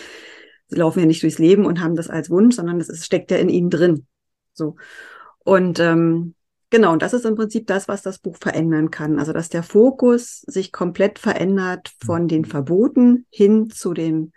sie 0.69 0.77
laufen 0.77 1.01
ja 1.01 1.07
nicht 1.07 1.23
durchs 1.23 1.39
Leben 1.39 1.67
und 1.67 1.81
haben 1.81 1.97
das 1.97 2.09
als 2.09 2.31
Wunsch, 2.31 2.57
sondern 2.57 2.79
das 2.79 2.89
ist, 2.89 3.05
steckt 3.05 3.31
ja 3.31 3.39
in 3.39 3.49
ihnen 3.49 3.71
drin. 3.71 4.07
So. 4.53 4.77
Und 5.45 5.81
ähm, 5.81 6.35
Genau, 6.71 6.93
und 6.93 7.01
das 7.01 7.15
ist 7.15 7.25
im 7.25 7.35
Prinzip 7.35 7.67
das, 7.67 7.89
was 7.89 8.03
das 8.03 8.19
Buch 8.19 8.37
verändern 8.37 8.91
kann. 8.91 9.19
Also, 9.19 9.33
dass 9.33 9.49
der 9.49 9.63
Fokus 9.63 10.43
sich 10.43 10.71
komplett 10.71 11.19
verändert 11.19 11.93
von 12.05 12.29
den 12.29 12.45
Verboten 12.45 13.27
hin 13.31 13.71
zu 13.71 13.95
dem, 13.95 14.33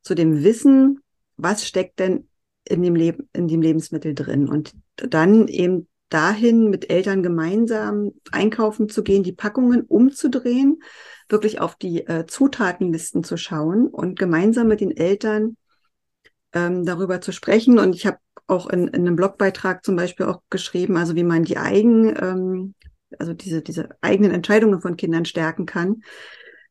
zu 0.00 0.14
dem 0.14 0.42
Wissen, 0.42 1.00
was 1.36 1.66
steckt 1.66 1.98
denn 1.98 2.28
in 2.64 2.82
dem, 2.82 2.96
Leb 2.96 3.22
in 3.34 3.48
dem 3.48 3.60
Lebensmittel 3.60 4.14
drin. 4.14 4.48
Und 4.48 4.72
dann 4.96 5.46
eben 5.46 5.88
dahin 6.08 6.70
mit 6.70 6.90
Eltern 6.90 7.22
gemeinsam 7.22 8.12
einkaufen 8.32 8.88
zu 8.88 9.02
gehen, 9.02 9.22
die 9.22 9.32
Packungen 9.32 9.82
umzudrehen, 9.82 10.82
wirklich 11.28 11.60
auf 11.60 11.76
die 11.76 12.06
äh, 12.06 12.26
Zutatenlisten 12.26 13.24
zu 13.24 13.36
schauen 13.36 13.86
und 13.88 14.18
gemeinsam 14.18 14.68
mit 14.68 14.80
den 14.80 14.96
Eltern 14.96 15.56
ähm, 16.52 16.84
darüber 16.84 17.20
zu 17.20 17.32
sprechen. 17.32 17.78
Und 17.78 17.94
ich 17.94 18.06
habe 18.06 18.18
auch 18.46 18.68
in, 18.68 18.88
in 18.88 19.06
einem 19.06 19.16
Blogbeitrag 19.16 19.84
zum 19.84 19.96
Beispiel 19.96 20.26
auch 20.26 20.40
geschrieben, 20.50 20.96
also 20.96 21.14
wie 21.14 21.24
man 21.24 21.44
die 21.44 21.58
eigen, 21.58 22.14
ähm, 22.20 22.74
also 23.18 23.34
diese, 23.34 23.62
diese 23.62 23.90
eigenen 24.00 24.32
Entscheidungen 24.32 24.80
von 24.80 24.96
Kindern 24.96 25.26
stärken 25.26 25.66
kann, 25.66 26.02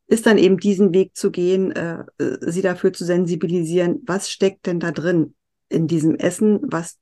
ist 0.08 0.26
dann 0.26 0.38
eben 0.38 0.58
diesen 0.58 0.94
Weg 0.94 1.16
zu 1.16 1.32
gehen, 1.32 1.72
äh, 1.74 2.06
sie 2.42 2.62
dafür 2.62 2.94
zu 2.94 3.06
sensibilisieren, 3.06 4.02
was 4.06 4.30
steckt 4.30 4.66
denn 4.66 4.80
da 4.80 4.92
drin 4.92 5.36
in 5.70 5.88
diesem 5.88 6.16
Essen, 6.16 6.62
was 6.64 6.98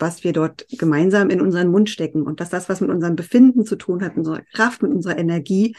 was 0.00 0.24
wir 0.24 0.32
dort 0.32 0.66
gemeinsam 0.70 1.30
in 1.30 1.40
unseren 1.40 1.68
Mund 1.68 1.90
stecken 1.90 2.22
und 2.22 2.40
dass 2.40 2.50
das, 2.50 2.68
was 2.68 2.80
mit 2.80 2.90
unserem 2.90 3.16
Befinden 3.16 3.64
zu 3.64 3.76
tun 3.76 4.02
hat, 4.02 4.16
mit 4.16 4.26
unserer 4.26 4.42
Kraft, 4.52 4.82
mit 4.82 4.92
unserer 4.92 5.18
Energie, 5.18 5.76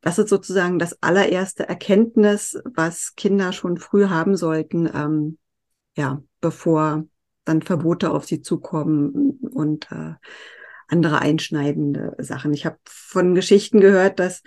das 0.00 0.18
ist 0.18 0.30
sozusagen 0.30 0.78
das 0.78 1.00
allererste 1.00 1.68
Erkenntnis, 1.68 2.60
was 2.64 3.14
Kinder 3.14 3.52
schon 3.52 3.76
früh 3.76 4.06
haben 4.06 4.36
sollten, 4.36 4.90
ähm, 4.92 5.38
ja, 5.96 6.22
bevor 6.40 7.04
dann 7.44 7.62
Verbote 7.62 8.10
auf 8.10 8.24
sie 8.24 8.42
zukommen 8.42 9.38
und 9.52 9.90
äh, 9.92 10.14
andere 10.88 11.20
einschneidende 11.20 12.14
Sachen. 12.18 12.52
Ich 12.52 12.66
habe 12.66 12.78
von 12.84 13.34
Geschichten 13.34 13.80
gehört, 13.80 14.18
dass 14.18 14.42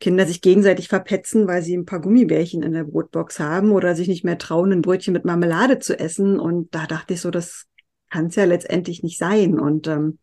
Kinder 0.00 0.26
sich 0.26 0.40
gegenseitig 0.40 0.88
verpetzen, 0.88 1.48
weil 1.48 1.62
sie 1.62 1.76
ein 1.76 1.84
paar 1.84 2.00
Gummibärchen 2.00 2.62
in 2.62 2.72
der 2.72 2.84
Brotbox 2.84 3.40
haben 3.40 3.72
oder 3.72 3.94
sich 3.94 4.08
nicht 4.08 4.24
mehr 4.24 4.38
trauen, 4.38 4.72
ein 4.72 4.82
Brötchen 4.82 5.12
mit 5.12 5.24
Marmelade 5.24 5.80
zu 5.80 5.98
essen. 5.98 6.38
Und 6.38 6.74
da 6.74 6.86
dachte 6.86 7.14
ich 7.14 7.20
so, 7.20 7.30
das 7.30 7.66
kann 8.10 8.26
es 8.26 8.36
ja 8.36 8.44
letztendlich 8.44 9.02
nicht 9.02 9.18
sein. 9.18 9.58
Und, 9.58 9.86
ähm, 9.86 10.18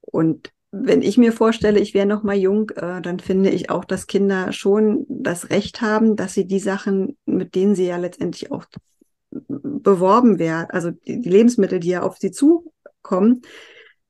und 0.00 0.52
wenn 0.70 1.02
ich 1.02 1.18
mir 1.18 1.32
vorstelle, 1.32 1.80
ich 1.80 1.94
wäre 1.94 2.06
noch 2.06 2.22
mal 2.22 2.36
jung, 2.36 2.70
äh, 2.70 3.02
dann 3.02 3.20
finde 3.20 3.50
ich 3.50 3.70
auch, 3.70 3.84
dass 3.84 4.06
Kinder 4.06 4.52
schon 4.52 5.04
das 5.08 5.50
Recht 5.50 5.80
haben, 5.82 6.16
dass 6.16 6.34
sie 6.34 6.46
die 6.46 6.60
Sachen, 6.60 7.18
mit 7.26 7.54
denen 7.54 7.74
sie 7.74 7.86
ja 7.86 7.98
letztendlich 7.98 8.50
auch 8.50 8.64
beworben 9.30 10.38
werden, 10.38 10.68
also 10.70 10.90
die, 10.90 11.20
die 11.20 11.28
Lebensmittel, 11.28 11.80
die 11.80 11.90
ja 11.90 12.02
auf 12.02 12.18
sie 12.18 12.30
zukommen, 12.30 13.42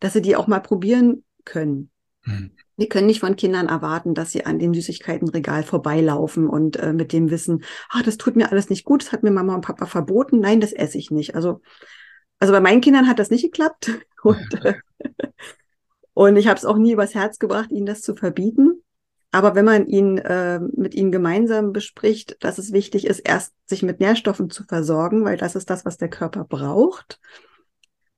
dass 0.01 0.15
sie 0.15 0.23
die 0.23 0.37
auch 0.37 0.47
mal 0.47 0.61
probieren 0.61 1.25
können. 1.45 1.91
Hm. 2.23 2.53
Wir 2.77 2.89
können 2.89 3.07
nicht 3.07 3.21
von 3.21 3.37
Kindern 3.37 3.69
erwarten, 3.69 4.15
dass 4.15 4.33
sie 4.33 4.47
an 4.47 4.59
dem 4.59 4.75
Süßigkeitenregal 4.75 5.63
vorbeilaufen 5.63 6.49
und 6.49 6.77
äh, 6.77 6.93
mit 6.93 7.13
dem 7.13 7.31
Wissen, 7.31 7.65
ah, 7.91 8.03
das 8.03 8.17
tut 8.17 8.35
mir 8.35 8.51
alles 8.51 8.71
nicht 8.71 8.85
gut, 8.85 9.03
das 9.03 9.13
hat 9.13 9.23
mir 9.23 9.31
Mama 9.31 9.55
und 9.55 9.65
Papa 9.65 9.87
verboten, 9.87 10.41
nein, 10.41 10.61
das 10.61 10.73
esse 10.73 10.99
ich 10.99 11.11
nicht. 11.11 11.35
Also, 11.35 11.61
also 12.43 12.53
bei 12.53 12.61
meinen 12.61 12.81
Kindern 12.81 13.07
hat 13.07 13.21
das 13.21 13.31
nicht 13.31 13.45
geklappt. 13.45 13.93
Und, 14.25 14.65
äh, 14.65 14.75
und 16.13 16.37
ich 16.37 16.47
habe 16.47 16.57
es 16.57 16.65
auch 16.65 16.77
nie 16.77 16.93
übers 16.93 17.15
Herz 17.15 17.41
gebracht, 17.41 17.73
ihnen 17.73 17.87
das 17.87 18.03
zu 18.03 18.15
verbieten. 18.15 18.83
Aber 19.33 19.57
wenn 19.57 19.65
man 19.65 19.87
ihn 19.87 20.19
äh, 20.19 20.61
mit 20.61 20.95
ihnen 20.95 21.11
gemeinsam 21.11 21.73
bespricht, 21.73 22.37
dass 22.45 22.59
es 22.59 22.73
wichtig 22.73 23.07
ist, 23.07 23.19
erst 23.21 23.53
sich 23.67 23.83
mit 23.83 23.99
Nährstoffen 23.99 24.49
zu 24.51 24.63
versorgen, 24.63 25.25
weil 25.25 25.37
das 25.37 25.57
ist 25.57 25.71
das, 25.71 25.85
was 25.85 25.97
der 25.97 26.09
Körper 26.09 26.45
braucht 26.45 27.19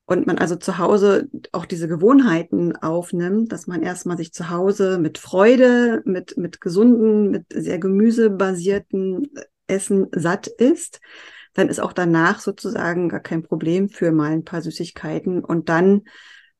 und 0.05 0.27
man 0.27 0.37
also 0.37 0.55
zu 0.55 0.77
Hause 0.77 1.29
auch 1.51 1.65
diese 1.65 1.87
Gewohnheiten 1.87 2.75
aufnimmt, 2.75 3.51
dass 3.51 3.65
man 3.65 3.81
erstmal 3.81 4.17
sich 4.17 4.33
zu 4.33 4.49
Hause 4.49 4.99
mit 4.99 5.17
Freude, 5.17 6.01
mit, 6.05 6.37
mit 6.37 6.61
gesunden, 6.61 7.31
mit 7.31 7.45
sehr 7.51 7.79
gemüsebasierten 7.79 9.29
Essen 9.67 10.07
satt 10.13 10.47
ist, 10.47 10.99
dann 11.55 11.69
ist 11.69 11.79
auch 11.79 11.93
danach 11.93 12.39
sozusagen 12.39 13.09
gar 13.09 13.21
kein 13.21 13.41
Problem 13.41 13.89
für 13.89 14.11
mal 14.11 14.31
ein 14.31 14.43
paar 14.43 14.61
Süßigkeiten 14.61 15.43
und 15.43 15.69
dann 15.69 16.03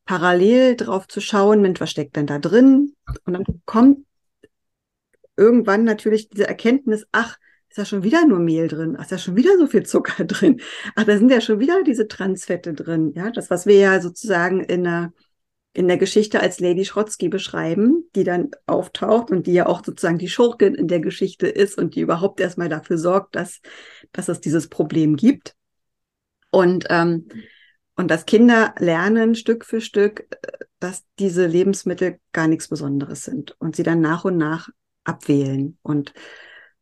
parallel 0.06 0.75
drauf 0.75 1.08
zu 1.08 1.22
schauen, 1.22 1.62
Mensch, 1.62 1.80
was 1.80 1.92
steckt 1.92 2.16
denn 2.16 2.28
da 2.28 2.40
drin? 2.40 2.96
Und 3.25 3.34
dann 3.34 3.44
kommt 3.66 4.06
irgendwann 5.36 5.84
natürlich 5.84 6.30
diese 6.30 6.48
Erkenntnis, 6.48 7.06
ach, 7.12 7.38
ist 7.70 7.78
da 7.78 7.86
schon 7.86 8.04
wieder 8.04 8.25
nur 8.25 8.40
Mehl 8.40 8.70
drin? 8.70 8.96
Ach, 8.98 9.02
ist 9.02 9.12
da 9.12 9.18
schon 9.18 9.36
wieder 9.36 9.58
so 9.58 9.68
viel 9.68 9.84
Zucker 9.84 10.24
drin? 10.25 10.62
Ach, 10.96 11.04
da 11.04 11.18
sind 11.18 11.30
ja 11.30 11.42
schon 11.42 11.60
wieder 11.60 11.84
diese 11.84 12.08
Transfette 12.08 12.74
drin. 12.74 13.12
Ja, 13.16 13.32
das, 13.32 13.50
was 13.50 13.66
wir 13.66 13.78
ja 13.78 14.00
sozusagen 14.00 14.64
in 14.64 14.86
der, 14.86 15.12
in 15.75 15.89
der 15.89 15.98
Geschichte 15.98 16.39
als 16.39 16.62
Lady 16.62 16.86
Schrotzky 16.86 17.27
beschreiben, 17.27 18.10
die 18.15 18.24
dann 18.24 18.51
auftaucht 18.65 19.29
und 19.29 19.46
die 19.46 19.53
ja 19.53 19.65
auch 19.65 19.84
sozusagen 19.84 20.17
die 20.17 20.29
Schurkin 20.29 20.74
in 20.74 20.88
der 20.88 21.01
Geschichte 21.01 21.48
ist 21.48 21.77
und 21.77 21.96
die 21.96 22.00
überhaupt 22.00 22.39
erstmal 22.39 22.70
dafür 22.70 22.98
sorgt, 22.98 23.36
dass, 23.36 23.60
dass 24.13 24.29
es 24.29 24.39
dieses 24.39 24.70
Problem 24.70 25.17
gibt. 25.17 25.55
Und, 26.50 26.86
ähm, 26.89 27.27
und 27.98 28.10
dass 28.10 28.25
Kinder 28.25 28.74
lernen 28.79 29.36
Stück 29.36 29.65
für 29.65 29.82
Stück, 29.82 30.27
dass 30.79 31.03
diese 31.20 31.46
Lebensmittel 31.46 32.20
gar 32.32 32.48
nichts 32.48 32.70
Besonderes 32.70 33.25
sind 33.25 33.55
und 33.60 33.75
sie 33.75 33.84
dann 33.84 34.00
nach 34.00 34.24
und 34.24 34.38
nach 34.38 34.70
abwählen. 35.03 35.77
Und 35.82 36.13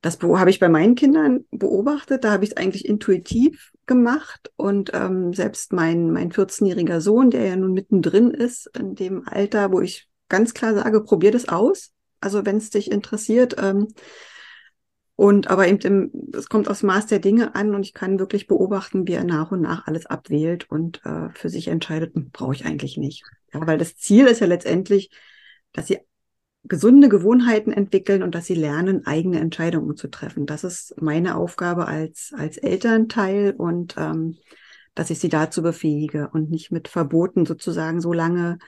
das 0.01 0.19
habe 0.21 0.51
ich 0.51 0.59
bei 0.59 0.69
meinen 0.69 0.93
Kindern 0.93 1.45
beobachtet. 1.49 2.23
Da 2.23 2.31
habe 2.31 2.43
ich 2.43 2.51
es 2.51 2.57
eigentlich 2.57 2.85
intuitiv 2.85 3.72
gemacht. 3.85 4.51
Und 4.55 4.91
ähm, 4.93 5.33
selbst 5.33 5.73
mein, 5.73 6.11
mein 6.11 6.31
14-jähriger 6.31 7.01
Sohn, 7.01 7.29
der 7.29 7.45
ja 7.45 7.55
nun 7.55 7.73
mittendrin 7.73 8.31
ist, 8.31 8.67
in 8.77 8.95
dem 8.95 9.27
Alter, 9.27 9.71
wo 9.71 9.81
ich 9.81 10.07
ganz 10.29 10.53
klar 10.53 10.73
sage, 10.73 11.01
probier 11.03 11.31
das 11.31 11.49
aus. 11.49 11.91
Also 12.19 12.45
wenn 12.45 12.57
es 12.57 12.69
dich 12.69 12.91
interessiert. 12.91 13.55
Ähm, 13.61 13.87
und 15.15 15.47
aber 15.47 15.67
eben, 15.67 16.11
es 16.33 16.49
kommt 16.49 16.67
aus 16.67 16.81
Maß 16.81 17.05
der 17.07 17.19
Dinge 17.19 17.53
an 17.55 17.75
und 17.75 17.85
ich 17.85 17.93
kann 17.93 18.17
wirklich 18.17 18.47
beobachten, 18.47 19.07
wie 19.07 19.13
er 19.13 19.23
nach 19.23 19.51
und 19.51 19.61
nach 19.61 19.85
alles 19.85 20.07
abwählt 20.07 20.69
und 20.71 21.05
äh, 21.05 21.29
für 21.33 21.49
sich 21.49 21.67
entscheidet, 21.67 22.15
hm, 22.15 22.31
brauche 22.31 22.55
ich 22.55 22.65
eigentlich 22.65 22.97
nicht. 22.97 23.23
Ja, 23.53 23.65
weil 23.67 23.77
das 23.77 23.95
Ziel 23.95 24.25
ist 24.25 24.39
ja 24.39 24.47
letztendlich, 24.47 25.11
dass 25.71 25.87
sie 25.87 25.99
gesunde 26.65 27.09
Gewohnheiten 27.09 27.71
entwickeln 27.71 28.23
und 28.23 28.35
dass 28.35 28.45
sie 28.45 28.55
lernen, 28.55 29.05
eigene 29.05 29.39
Entscheidungen 29.39 29.97
zu 29.97 30.07
treffen. 30.07 30.45
Das 30.45 30.63
ist 30.63 31.01
meine 31.01 31.35
Aufgabe 31.35 31.87
als, 31.87 32.33
als 32.35 32.57
Elternteil 32.57 33.53
und 33.57 33.95
ähm, 33.97 34.37
dass 34.95 35.09
ich 35.09 35.19
sie 35.19 35.29
dazu 35.29 35.61
befähige 35.61 36.29
und 36.31 36.49
nicht 36.49 36.71
mit 36.71 36.87
Verboten 36.87 37.45
sozusagen 37.45 37.99
so 37.99 38.13
lange 38.13 38.59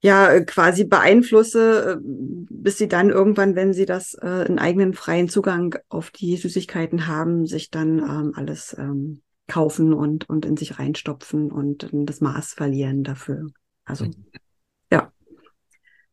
ja 0.00 0.40
quasi 0.40 0.84
beeinflusse, 0.84 1.92
äh, 1.92 1.96
bis 2.02 2.78
sie 2.78 2.88
dann 2.88 3.10
irgendwann, 3.10 3.54
wenn 3.54 3.72
sie 3.72 3.86
das 3.86 4.14
äh, 4.14 4.26
einen 4.26 4.58
eigenen 4.58 4.94
freien 4.94 5.28
Zugang 5.28 5.76
auf 5.88 6.10
die 6.10 6.36
Süßigkeiten 6.36 7.06
haben, 7.06 7.46
sich 7.46 7.70
dann 7.70 7.98
ähm, 7.98 8.32
alles 8.34 8.74
ähm, 8.78 9.22
kaufen 9.48 9.92
und, 9.92 10.28
und 10.28 10.46
in 10.46 10.56
sich 10.56 10.78
reinstopfen 10.78 11.52
und 11.52 11.88
das 11.92 12.20
Maß 12.20 12.54
verlieren 12.54 13.04
dafür. 13.04 13.48
Also 13.84 14.06
mhm. 14.06 14.26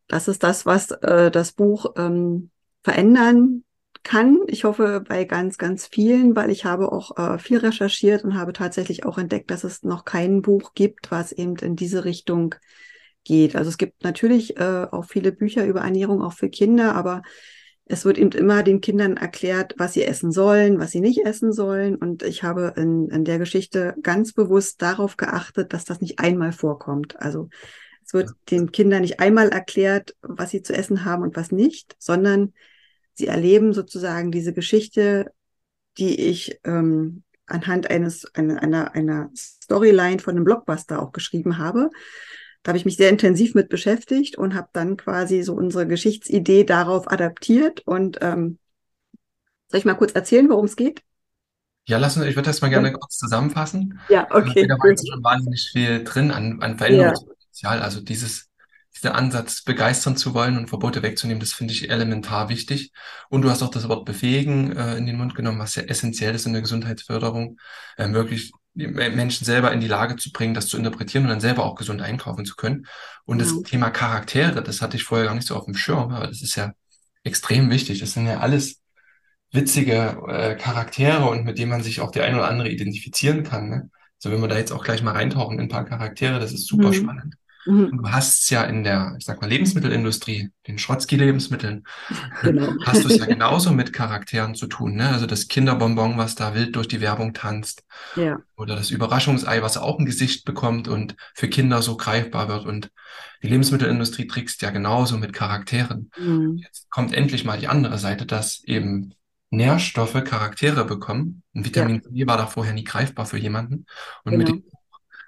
Das 0.10 0.28
ist 0.28 0.44
das, 0.44 0.66
was 0.66 0.92
äh, 0.92 1.32
das 1.32 1.54
Buch 1.54 1.94
ähm, 1.96 2.50
verändern 2.82 3.63
kann. 4.04 4.39
Ich 4.48 4.63
hoffe 4.63 5.04
bei 5.08 5.24
ganz, 5.24 5.58
ganz 5.58 5.86
vielen, 5.86 6.36
weil 6.36 6.50
ich 6.50 6.66
habe 6.66 6.92
auch 6.92 7.18
äh, 7.18 7.38
viel 7.38 7.60
recherchiert 7.60 8.24
und 8.24 8.34
habe 8.34 8.51
tatsächlich 8.51 9.06
auch 9.06 9.20
entdeckt, 9.20 9.51
dass 9.51 9.63
es 9.63 9.84
noch 9.84 10.06
kein 10.06 10.42
Buch 10.42 10.74
gibt, 10.74 11.12
was 11.12 11.32
eben 11.32 11.56
in 11.58 11.75
diese 11.75 12.06
Richtung 12.06 12.56
geht. 13.24 13.56
Also 13.56 13.70
es 13.70 13.78
gibt 13.78 14.04
natürlich 14.04 14.58
äh, 14.58 14.88
auch 14.89 15.06
viele 15.06 15.32
Bücher 15.32 15.66
über 15.66 15.82
Ernährung, 15.82 16.24
auch 16.24 16.34
für 16.34 16.50
Kinder, 16.50 16.96
aber 16.96 17.22
es 17.86 18.04
wird 18.04 18.18
eben 18.18 18.32
immer 18.32 18.63
den 18.63 18.82
Kindern 18.82 19.16
erklärt, 19.16 19.75
was 19.78 19.94
sie 19.94 20.04
essen 20.04 20.32
sollen, 20.32 20.80
was 20.80 20.89
sie 20.92 21.01
nicht 21.01 21.25
essen 21.25 21.54
sollen. 21.54 21.96
Und 21.96 22.24
ich 22.24 22.42
habe 22.42 22.74
in, 22.78 23.10
in 23.10 23.25
der 23.25 23.38
Geschichte 23.38 23.96
ganz 24.01 24.34
bewusst 24.34 24.82
darauf 24.82 25.18
geachtet, 25.18 25.72
dass 25.74 25.86
das 25.86 26.01
nicht 26.01 26.20
einmal 26.20 26.51
vorkommt. 26.51 27.20
Also 27.22 27.50
es 28.10 28.13
wird 28.16 28.32
den 28.50 28.72
Kindern 28.72 29.01
nicht 29.01 29.20
einmal 29.20 29.50
erklärt, 29.50 30.16
was 30.24 30.50
sie 30.50 30.63
zu 30.63 30.74
essen 30.74 31.06
haben 31.06 31.22
und 31.22 31.36
was 31.36 31.51
nicht, 31.51 31.96
sondern 32.00 32.54
sie 33.13 33.28
erleben 33.28 33.72
sozusagen 33.72 34.32
diese 34.32 34.51
Geschichte, 34.51 35.32
die 36.00 36.20
ich 36.20 36.60
ähm, 36.63 37.22
anhand 37.46 37.92
eines 37.92 38.25
einer, 38.34 38.63
einer, 38.63 38.96
einer 38.96 39.30
Storyline 39.36 40.18
von 40.18 40.36
einem 40.36 40.44
Blockbuster 40.44 41.00
auch 41.00 41.12
geschrieben 41.12 41.60
habe. 41.60 41.92
Da 42.63 42.70
habe 42.70 42.80
ich 42.80 42.86
mich 42.86 42.98
sehr 42.98 43.12
intensiv 43.12 43.54
mit 43.54 43.70
beschäftigt 43.70 44.39
und 44.39 44.56
habe 44.56 44.70
dann 44.74 44.98
quasi 44.98 45.44
so 45.44 45.54
unsere 45.54 45.86
Geschichtsidee 45.86 46.63
darauf 46.63 47.12
adaptiert. 47.12 47.82
Und 47.86 48.18
ähm, 48.22 48.58
soll 49.68 49.82
ich 49.82 49.86
mal 49.86 49.94
kurz 49.94 50.13
erzählen, 50.13 50.50
worum 50.50 50.66
es 50.66 50.75
geht? 50.75 51.04
Ja, 51.86 52.00
lass 52.00 52.18
uns, 52.18 52.25
ich 52.25 52.36
würde 52.36 52.48
das 52.48 52.62
mal 52.62 52.70
gerne 52.70 52.92
kurz 52.92 53.20
zusammenfassen. 53.20 54.00
Ja, 54.10 54.28
okay. 54.32 54.66
Da 54.66 54.80
war 54.80 54.89
jetzt 54.89 55.08
schon 55.08 55.24
wahnsinnig 55.24 55.70
viel 55.72 56.04
drin 56.04 56.32
an, 56.32 56.60
an 56.63 56.75
Veränderungs 56.75 57.24
ja. 57.28 57.34
Potenzial. 57.60 57.82
Also 57.82 58.01
dieses, 58.01 58.50
dieser 58.96 59.16
Ansatz, 59.16 59.63
begeistern 59.63 60.18
zu 60.18 60.34
wollen 60.34 60.58
und 60.58 60.70
Verbote 60.70 61.04
wegzunehmen, 61.04 61.39
das 61.39 61.54
finde 61.54 61.74
ich 61.74 61.89
elementar 61.89 62.50
wichtig. 62.50 62.92
Und 63.30 63.42
du 63.42 63.50
hast 63.50 63.62
auch 63.62 63.72
das 63.72 63.88
Wort 63.89 64.06
befähigen 64.06 64.75
äh, 64.75 64.98
in 64.98 65.06
den 65.06 65.18
Mund 65.18 65.36
genommen, 65.36 65.60
was 65.60 65.74
sehr 65.74 65.89
essentiell 65.89 66.36
ist 66.36 66.46
in 66.46 66.54
der 66.54 66.62
Gesundheitsförderung, 66.62 67.58
äh, 67.98 68.12
wirklich 68.12 68.51
die 68.74 68.88
Menschen 68.88 69.46
selber 69.46 69.72
in 69.74 69.82
die 69.82 69.88
Lage 69.88 70.16
zu 70.16 70.32
bringen, 70.32 70.54
das 70.54 70.68
zu 70.68 70.78
interpretieren 70.78 71.25
und 71.25 71.30
dann 71.30 71.42
selber 71.42 71.66
auch 71.66 71.75
gesund 71.75 72.01
einkaufen 72.01 72.46
zu 72.46 72.56
können. 72.56 72.86
Und 73.25 73.42
das 73.42 73.62
Thema 73.63 73.89
Charaktere, 73.89 74.63
das 74.63 74.82
hatte 74.82 74.96
ich 74.96 75.04
vorher 75.04 75.25
gar 75.28 75.36
nicht 75.36 75.48
so 75.48 75.56
auf 75.56 75.66
dem 75.66 75.74
Schirm, 75.74 76.13
aber 76.13 76.28
das 76.28 76.42
ist 76.42 76.56
ja 76.56 76.72
extrem 77.24 77.70
wichtig. 77.70 78.00
Das 78.00 78.13
sind 78.13 78.25
ja 78.28 78.39
alles 78.39 78.80
witzige 79.51 80.18
äh, 80.28 80.56
Charaktere 80.56 81.28
und 81.28 81.44
mit 81.44 81.58
denen 81.58 81.72
man 81.72 81.84
sich 81.84 82.00
auch 82.00 82.12
der 82.12 82.25
ein 82.25 82.36
oder 82.36 82.48
andere 82.48 82.70
identifizieren 82.70 83.44
kann. 83.44 83.70
Ne? 83.70 83.89
Also 84.18 84.34
wenn 84.34 84.42
wir 84.42 84.48
da 84.48 84.58
jetzt 84.58 84.72
auch 84.72 84.84
gleich 84.84 85.01
mal 85.01 85.13
reintauchen 85.13 85.58
in 85.58 85.66
ein 85.66 85.70
paar 85.70 85.86
Charaktere, 85.86 86.39
das 86.39 86.54
ist 86.54 86.68
super 86.68 86.89
mhm. 86.89 86.94
spannend. 86.94 87.36
Mhm. 87.66 87.98
Du 87.98 88.10
hast 88.10 88.44
es 88.44 88.50
ja 88.50 88.63
in 88.63 88.84
der, 88.84 89.16
ich 89.18 89.25
sag 89.25 89.42
mal, 89.42 89.50
Lebensmittelindustrie, 89.50 90.50
den 90.68 90.78
Schrotzki-Lebensmitteln, 90.78 91.84
genau. 92.42 92.74
hast 92.86 93.04
du 93.04 93.10
es 93.10 93.18
ja 93.18 93.25
genauso 93.25 93.72
mit 93.72 93.92
Charakteren 93.92 94.56
zu 94.56 94.68
tun, 94.68 94.96
ne? 94.96 95.10
Also 95.10 95.25
das 95.25 95.48
Kinderbonbon, 95.48 96.18
was 96.18 96.36
da 96.36 96.56
wild 96.56 96.75
durch 96.75 96.88
die 96.88 97.01
Werbung 97.01 97.34
tanzt. 97.34 97.84
Ja. 98.16 98.39
Oder 98.56 98.75
das 98.75 98.92
Überraschungsei, 98.92 99.62
was 99.62 99.78
auch 99.78 100.00
ein 100.00 100.06
Gesicht 100.06 100.46
bekommt 100.46 100.88
und 100.88 101.16
für 101.34 101.50
Kinder 101.50 101.82
so 101.82 101.98
greifbar 101.98 102.48
wird. 102.48 102.66
Und 102.66 102.92
die 103.44 103.48
Lebensmittelindustrie 103.48 104.28
trickst 104.28 104.62
ja 104.62 104.70
genauso 104.70 105.18
mit 105.18 105.34
Charakteren. 105.34 106.12
Mhm. 106.18 106.58
Jetzt 106.63 106.89
kommt 106.89 107.13
endlich 107.13 107.44
mal 107.44 107.60
die 107.60 107.68
andere 107.68 107.98
Seite, 107.98 108.25
dass 108.25 108.63
eben 108.63 109.13
Nährstoffe 109.51 110.24
Charaktere 110.24 110.86
bekommen. 110.86 111.44
Ein 111.54 111.66
Vitamin 111.66 112.01
ja. 112.12 112.28
war 112.28 112.38
da 112.38 112.46
vorher 112.46 112.74
nie 112.74 112.84
greifbar 112.84 113.25
für 113.25 113.38
jemanden. 113.38 113.86
Und 114.24 114.32
genau. 114.32 114.38
mit 114.38 114.48
dem 114.48 114.63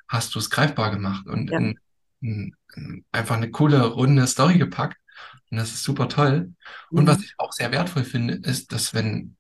hast 0.08 0.36
du 0.36 0.40
es 0.40 0.50
greifbar 0.50 0.92
gemacht. 0.92 1.26
Und 1.26 1.50
ja. 1.50 1.58
in 1.58 1.80
einfach 3.12 3.38
eine 3.38 3.52
coole, 3.52 3.84
runde 3.86 4.28
Story 4.28 4.58
gepackt. 4.58 4.98
Und 5.50 5.58
das 5.58 5.74
ist 5.74 5.84
super 5.84 6.08
toll. 6.08 6.54
Und 6.90 7.04
mhm. 7.04 7.08
was 7.08 7.24
ich 7.24 7.34
auch 7.38 7.52
sehr 7.52 7.72
wertvoll 7.72 8.04
finde, 8.04 8.36
ist, 8.36 8.72
dass 8.72 8.94
wenn 8.94 9.36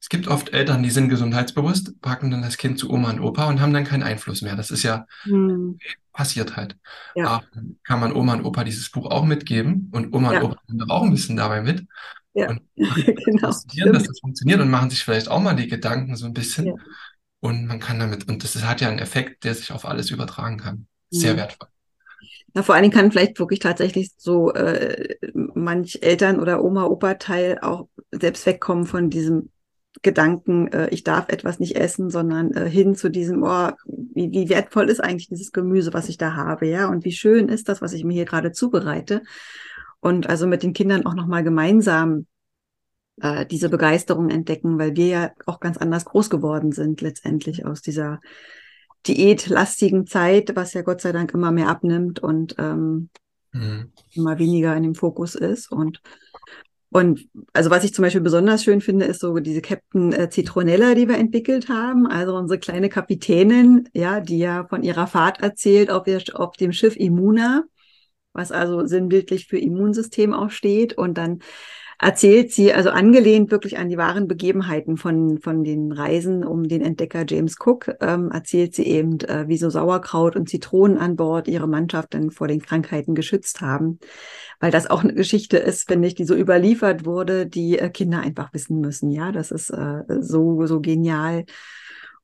es 0.00 0.08
gibt 0.08 0.28
oft 0.28 0.52
Eltern, 0.52 0.82
die 0.82 0.90
sind 0.90 1.08
gesundheitsbewusst, 1.08 2.00
packen 2.00 2.30
dann 2.30 2.42
das 2.42 2.58
Kind 2.58 2.78
zu 2.78 2.90
Oma 2.90 3.10
und 3.10 3.20
Opa 3.20 3.48
und 3.48 3.60
haben 3.60 3.72
dann 3.72 3.84
keinen 3.84 4.02
Einfluss 4.02 4.42
mehr. 4.42 4.54
Das 4.54 4.70
ist 4.70 4.82
ja 4.82 5.06
hm. 5.22 5.78
passiert 6.12 6.56
halt. 6.56 6.76
Ja. 7.14 7.26
Aber 7.26 7.46
kann 7.82 8.00
man 8.00 8.12
Oma 8.12 8.34
und 8.34 8.44
Opa 8.44 8.62
dieses 8.62 8.90
Buch 8.90 9.10
auch 9.10 9.24
mitgeben 9.24 9.90
und 9.92 10.14
Oma 10.14 10.32
ja. 10.32 10.40
und 10.40 10.44
Opa 10.52 10.60
sind 10.68 10.90
auch 10.90 11.02
ein 11.02 11.10
bisschen 11.10 11.36
dabei 11.36 11.62
mit. 11.62 11.86
Ja, 12.34 12.50
und 12.50 12.60
genau. 12.76 13.92
dass 13.92 14.04
das 14.04 14.20
funktioniert 14.20 14.60
und 14.60 14.70
machen 14.70 14.90
sich 14.90 15.02
vielleicht 15.02 15.28
auch 15.28 15.40
mal 15.40 15.56
die 15.56 15.68
Gedanken 15.68 16.14
so 16.16 16.26
ein 16.26 16.34
bisschen. 16.34 16.66
Ja. 16.66 16.74
Und 17.40 17.66
man 17.66 17.80
kann 17.80 17.98
damit, 17.98 18.28
und 18.28 18.44
das 18.44 18.62
hat 18.62 18.80
ja 18.80 18.88
einen 18.88 18.98
Effekt, 18.98 19.44
der 19.44 19.54
sich 19.54 19.72
auf 19.72 19.86
alles 19.86 20.10
übertragen 20.10 20.58
kann. 20.58 20.86
Sehr 21.10 21.32
mhm. 21.32 21.38
wertvoll. 21.38 21.68
Na, 22.56 22.62
vor 22.62 22.74
allen 22.74 22.84
Dingen 22.84 22.94
kann 22.94 23.12
vielleicht 23.12 23.38
wirklich 23.38 23.58
tatsächlich 23.58 24.12
so 24.16 24.50
äh, 24.54 25.16
manch 25.34 25.98
Eltern 26.00 26.40
oder 26.40 26.64
Oma, 26.64 26.86
Opa-Teil 26.86 27.58
auch 27.60 27.86
selbst 28.10 28.46
wegkommen 28.46 28.86
von 28.86 29.10
diesem 29.10 29.50
Gedanken, 30.00 30.68
äh, 30.68 30.88
ich 30.88 31.04
darf 31.04 31.28
etwas 31.28 31.60
nicht 31.60 31.76
essen, 31.76 32.08
sondern 32.08 32.54
äh, 32.54 32.66
hin 32.66 32.94
zu 32.94 33.10
diesem, 33.10 33.42
oh, 33.42 33.72
wie, 33.84 34.30
wie 34.32 34.48
wertvoll 34.48 34.88
ist 34.88 35.00
eigentlich 35.00 35.28
dieses 35.28 35.52
Gemüse, 35.52 35.92
was 35.92 36.08
ich 36.08 36.16
da 36.16 36.34
habe, 36.34 36.66
ja, 36.66 36.88
und 36.88 37.04
wie 37.04 37.12
schön 37.12 37.50
ist 37.50 37.68
das, 37.68 37.82
was 37.82 37.92
ich 37.92 38.04
mir 38.04 38.14
hier 38.14 38.24
gerade 38.24 38.52
zubereite. 38.52 39.22
Und 40.00 40.26
also 40.26 40.46
mit 40.46 40.62
den 40.62 40.72
Kindern 40.72 41.04
auch 41.04 41.14
nochmal 41.14 41.44
gemeinsam 41.44 42.26
äh, 43.20 43.44
diese 43.44 43.68
Begeisterung 43.68 44.30
entdecken, 44.30 44.78
weil 44.78 44.96
wir 44.96 45.06
ja 45.08 45.30
auch 45.44 45.60
ganz 45.60 45.76
anders 45.76 46.06
groß 46.06 46.30
geworden 46.30 46.72
sind, 46.72 47.02
letztendlich 47.02 47.66
aus 47.66 47.82
dieser 47.82 48.18
diätlastigen 49.08 50.06
Zeit, 50.06 50.54
was 50.54 50.72
ja 50.72 50.82
Gott 50.82 51.00
sei 51.00 51.12
Dank 51.12 51.32
immer 51.34 51.52
mehr 51.52 51.68
abnimmt 51.68 52.20
und 52.20 52.56
ähm, 52.58 53.10
mhm. 53.52 53.92
immer 54.12 54.38
weniger 54.38 54.76
in 54.76 54.82
dem 54.82 54.94
Fokus 54.94 55.34
ist. 55.34 55.70
Und, 55.70 56.00
und 56.90 57.26
also 57.52 57.70
was 57.70 57.84
ich 57.84 57.94
zum 57.94 58.02
Beispiel 58.02 58.20
besonders 58.20 58.64
schön 58.64 58.80
finde, 58.80 59.06
ist 59.06 59.20
so 59.20 59.38
diese 59.38 59.60
Captain 59.60 60.12
äh, 60.12 60.30
Citronella, 60.30 60.94
die 60.94 61.08
wir 61.08 61.18
entwickelt 61.18 61.68
haben. 61.68 62.06
Also 62.06 62.36
unsere 62.36 62.58
kleine 62.58 62.88
Kapitänin, 62.88 63.88
ja, 63.92 64.20
die 64.20 64.38
ja 64.38 64.66
von 64.68 64.82
ihrer 64.82 65.06
Fahrt 65.06 65.40
erzählt 65.40 65.90
auf, 65.90 66.04
der, 66.04 66.22
auf 66.34 66.56
dem 66.56 66.72
Schiff 66.72 66.96
Immuna, 66.96 67.64
was 68.32 68.52
also 68.52 68.86
sinnbildlich 68.86 69.46
für 69.46 69.58
Immunsystem 69.58 70.32
auch 70.32 70.50
steht. 70.50 70.96
Und 70.96 71.18
dann 71.18 71.40
erzählt 71.98 72.52
sie, 72.52 72.72
also 72.72 72.90
angelehnt 72.90 73.50
wirklich 73.50 73.78
an 73.78 73.88
die 73.88 73.96
wahren 73.96 74.28
Begebenheiten 74.28 74.96
von, 74.96 75.38
von 75.38 75.64
den 75.64 75.92
Reisen 75.92 76.44
um 76.44 76.68
den 76.68 76.82
Entdecker 76.82 77.24
James 77.26 77.56
Cook, 77.58 77.94
ähm, 78.00 78.30
erzählt 78.30 78.74
sie 78.74 78.86
eben, 78.86 79.20
äh, 79.20 79.48
wie 79.48 79.56
so 79.56 79.70
Sauerkraut 79.70 80.36
und 80.36 80.48
Zitronen 80.48 80.98
an 80.98 81.16
Bord 81.16 81.48
ihre 81.48 81.68
Mannschaft 81.68 82.14
dann 82.14 82.30
vor 82.30 82.48
den 82.48 82.60
Krankheiten 82.60 83.14
geschützt 83.14 83.60
haben. 83.60 83.98
Weil 84.60 84.70
das 84.70 84.88
auch 84.88 85.02
eine 85.02 85.14
Geschichte 85.14 85.56
ist, 85.56 85.88
finde 85.88 86.08
ich, 86.08 86.14
die 86.14 86.24
so 86.24 86.34
überliefert 86.34 87.06
wurde, 87.06 87.46
die 87.46 87.78
äh, 87.78 87.88
Kinder 87.88 88.20
einfach 88.20 88.52
wissen 88.52 88.80
müssen. 88.80 89.10
Ja, 89.10 89.32
das 89.32 89.50
ist 89.50 89.70
äh, 89.70 90.02
so, 90.20 90.66
so 90.66 90.80
genial. 90.80 91.44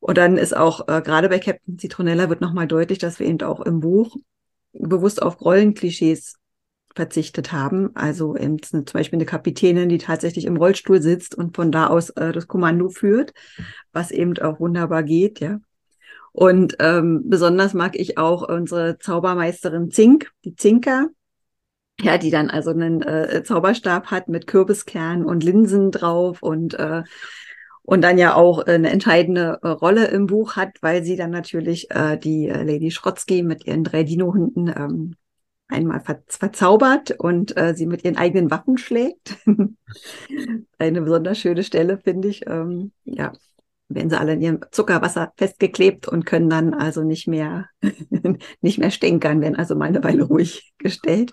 Und 0.00 0.18
dann 0.18 0.36
ist 0.36 0.56
auch, 0.56 0.88
äh, 0.88 1.00
gerade 1.00 1.28
bei 1.28 1.38
Captain 1.38 1.78
Citronella 1.78 2.28
wird 2.28 2.40
nochmal 2.40 2.66
deutlich, 2.66 2.98
dass 2.98 3.20
wir 3.20 3.26
eben 3.26 3.40
auch 3.42 3.60
im 3.60 3.80
Buch 3.80 4.16
bewusst 4.72 5.22
auf 5.22 5.40
Rollenklischees 5.40 6.38
verzichtet 6.94 7.52
haben. 7.52 7.90
Also 7.94 8.36
eben 8.36 8.62
zum 8.62 8.84
Beispiel 8.84 9.18
eine 9.18 9.26
Kapitänin, 9.26 9.88
die 9.88 9.98
tatsächlich 9.98 10.44
im 10.44 10.56
Rollstuhl 10.56 11.00
sitzt 11.00 11.34
und 11.34 11.56
von 11.56 11.72
da 11.72 11.86
aus 11.88 12.10
äh, 12.10 12.32
das 12.32 12.48
Kommando 12.48 12.88
führt, 12.88 13.32
was 13.92 14.10
eben 14.10 14.38
auch 14.38 14.60
wunderbar 14.60 15.02
geht, 15.02 15.40
ja. 15.40 15.60
Und 16.34 16.76
ähm, 16.80 17.24
besonders 17.26 17.74
mag 17.74 17.94
ich 17.94 18.16
auch 18.16 18.48
unsere 18.48 18.98
Zaubermeisterin 18.98 19.90
Zink, 19.90 20.32
die 20.46 20.56
Zinker, 20.56 21.08
ja, 22.00 22.16
die 22.16 22.30
dann 22.30 22.48
also 22.48 22.70
einen 22.70 23.02
äh, 23.02 23.42
Zauberstab 23.44 24.06
hat 24.06 24.28
mit 24.28 24.46
Kürbiskern 24.46 25.26
und 25.26 25.44
Linsen 25.44 25.90
drauf 25.90 26.42
und 26.42 26.72
äh, 26.74 27.02
und 27.84 28.02
dann 28.02 28.16
ja 28.16 28.34
auch 28.34 28.60
eine 28.60 28.90
entscheidende 28.90 29.58
äh, 29.62 29.68
Rolle 29.68 30.06
im 30.06 30.26
Buch 30.26 30.56
hat, 30.56 30.78
weil 30.82 31.02
sie 31.02 31.16
dann 31.16 31.30
natürlich 31.30 31.90
äh, 31.90 32.16
die 32.16 32.48
äh, 32.48 32.62
Lady 32.62 32.90
Schrotzky 32.90 33.42
mit 33.42 33.66
ihren 33.66 33.84
drei 33.84 34.04
Dino-Hunden 34.04 34.68
ähm, 34.68 35.16
einmal 35.72 36.00
ver 36.00 36.22
verzaubert 36.26 37.12
und 37.12 37.56
äh, 37.56 37.74
sie 37.74 37.86
mit 37.86 38.04
ihren 38.04 38.16
eigenen 38.16 38.50
Waffen 38.50 38.78
schlägt. 38.78 39.36
Eine 40.78 41.02
besonders 41.02 41.38
schöne 41.38 41.64
Stelle, 41.64 41.98
finde 41.98 42.28
ich. 42.28 42.46
Ähm, 42.46 42.92
ja, 43.04 43.32
werden 43.88 44.10
sie 44.10 44.18
alle 44.18 44.34
in 44.34 44.40
ihrem 44.40 44.60
Zuckerwasser 44.70 45.32
festgeklebt 45.36 46.08
und 46.08 46.24
können 46.24 46.48
dann 46.50 46.74
also 46.74 47.02
nicht 47.02 47.28
mehr, 47.28 47.68
nicht 48.60 48.78
mehr 48.78 48.90
stänkern, 48.90 49.40
werden 49.40 49.56
also 49.56 49.74
mal 49.74 49.86
eine 49.86 50.04
Weile 50.04 50.24
ruhig 50.24 50.72
gestellt. 50.78 51.32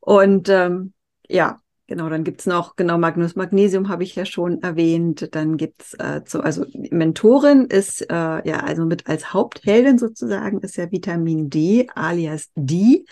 Und 0.00 0.48
ähm, 0.48 0.92
ja, 1.28 1.58
Genau, 1.88 2.10
dann 2.10 2.22
gibt's 2.22 2.44
noch, 2.44 2.76
genau, 2.76 2.98
Magnus 2.98 3.34
Magnesium 3.34 3.88
habe 3.88 4.04
ich 4.04 4.14
ja 4.14 4.26
schon 4.26 4.62
erwähnt. 4.62 5.34
Dann 5.34 5.56
gibt's 5.56 5.94
äh, 5.94 6.20
so, 6.26 6.40
also 6.40 6.66
Mentorin 6.90 7.64
ist 7.64 8.02
äh, 8.02 8.14
ja, 8.14 8.60
also 8.60 8.84
mit 8.84 9.06
als 9.08 9.32
Hauptheldin 9.32 9.96
sozusagen 9.96 10.60
ist 10.60 10.76
ja 10.76 10.92
Vitamin 10.92 11.48
D, 11.48 11.88
alias 11.94 12.50
D, 12.54 13.06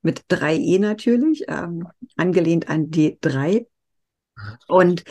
mit 0.00 0.22
3E 0.30 0.80
natürlich, 0.80 1.44
ähm, 1.48 1.86
angelehnt 2.16 2.70
an 2.70 2.90
D3. 2.90 3.66
Und 4.66 5.04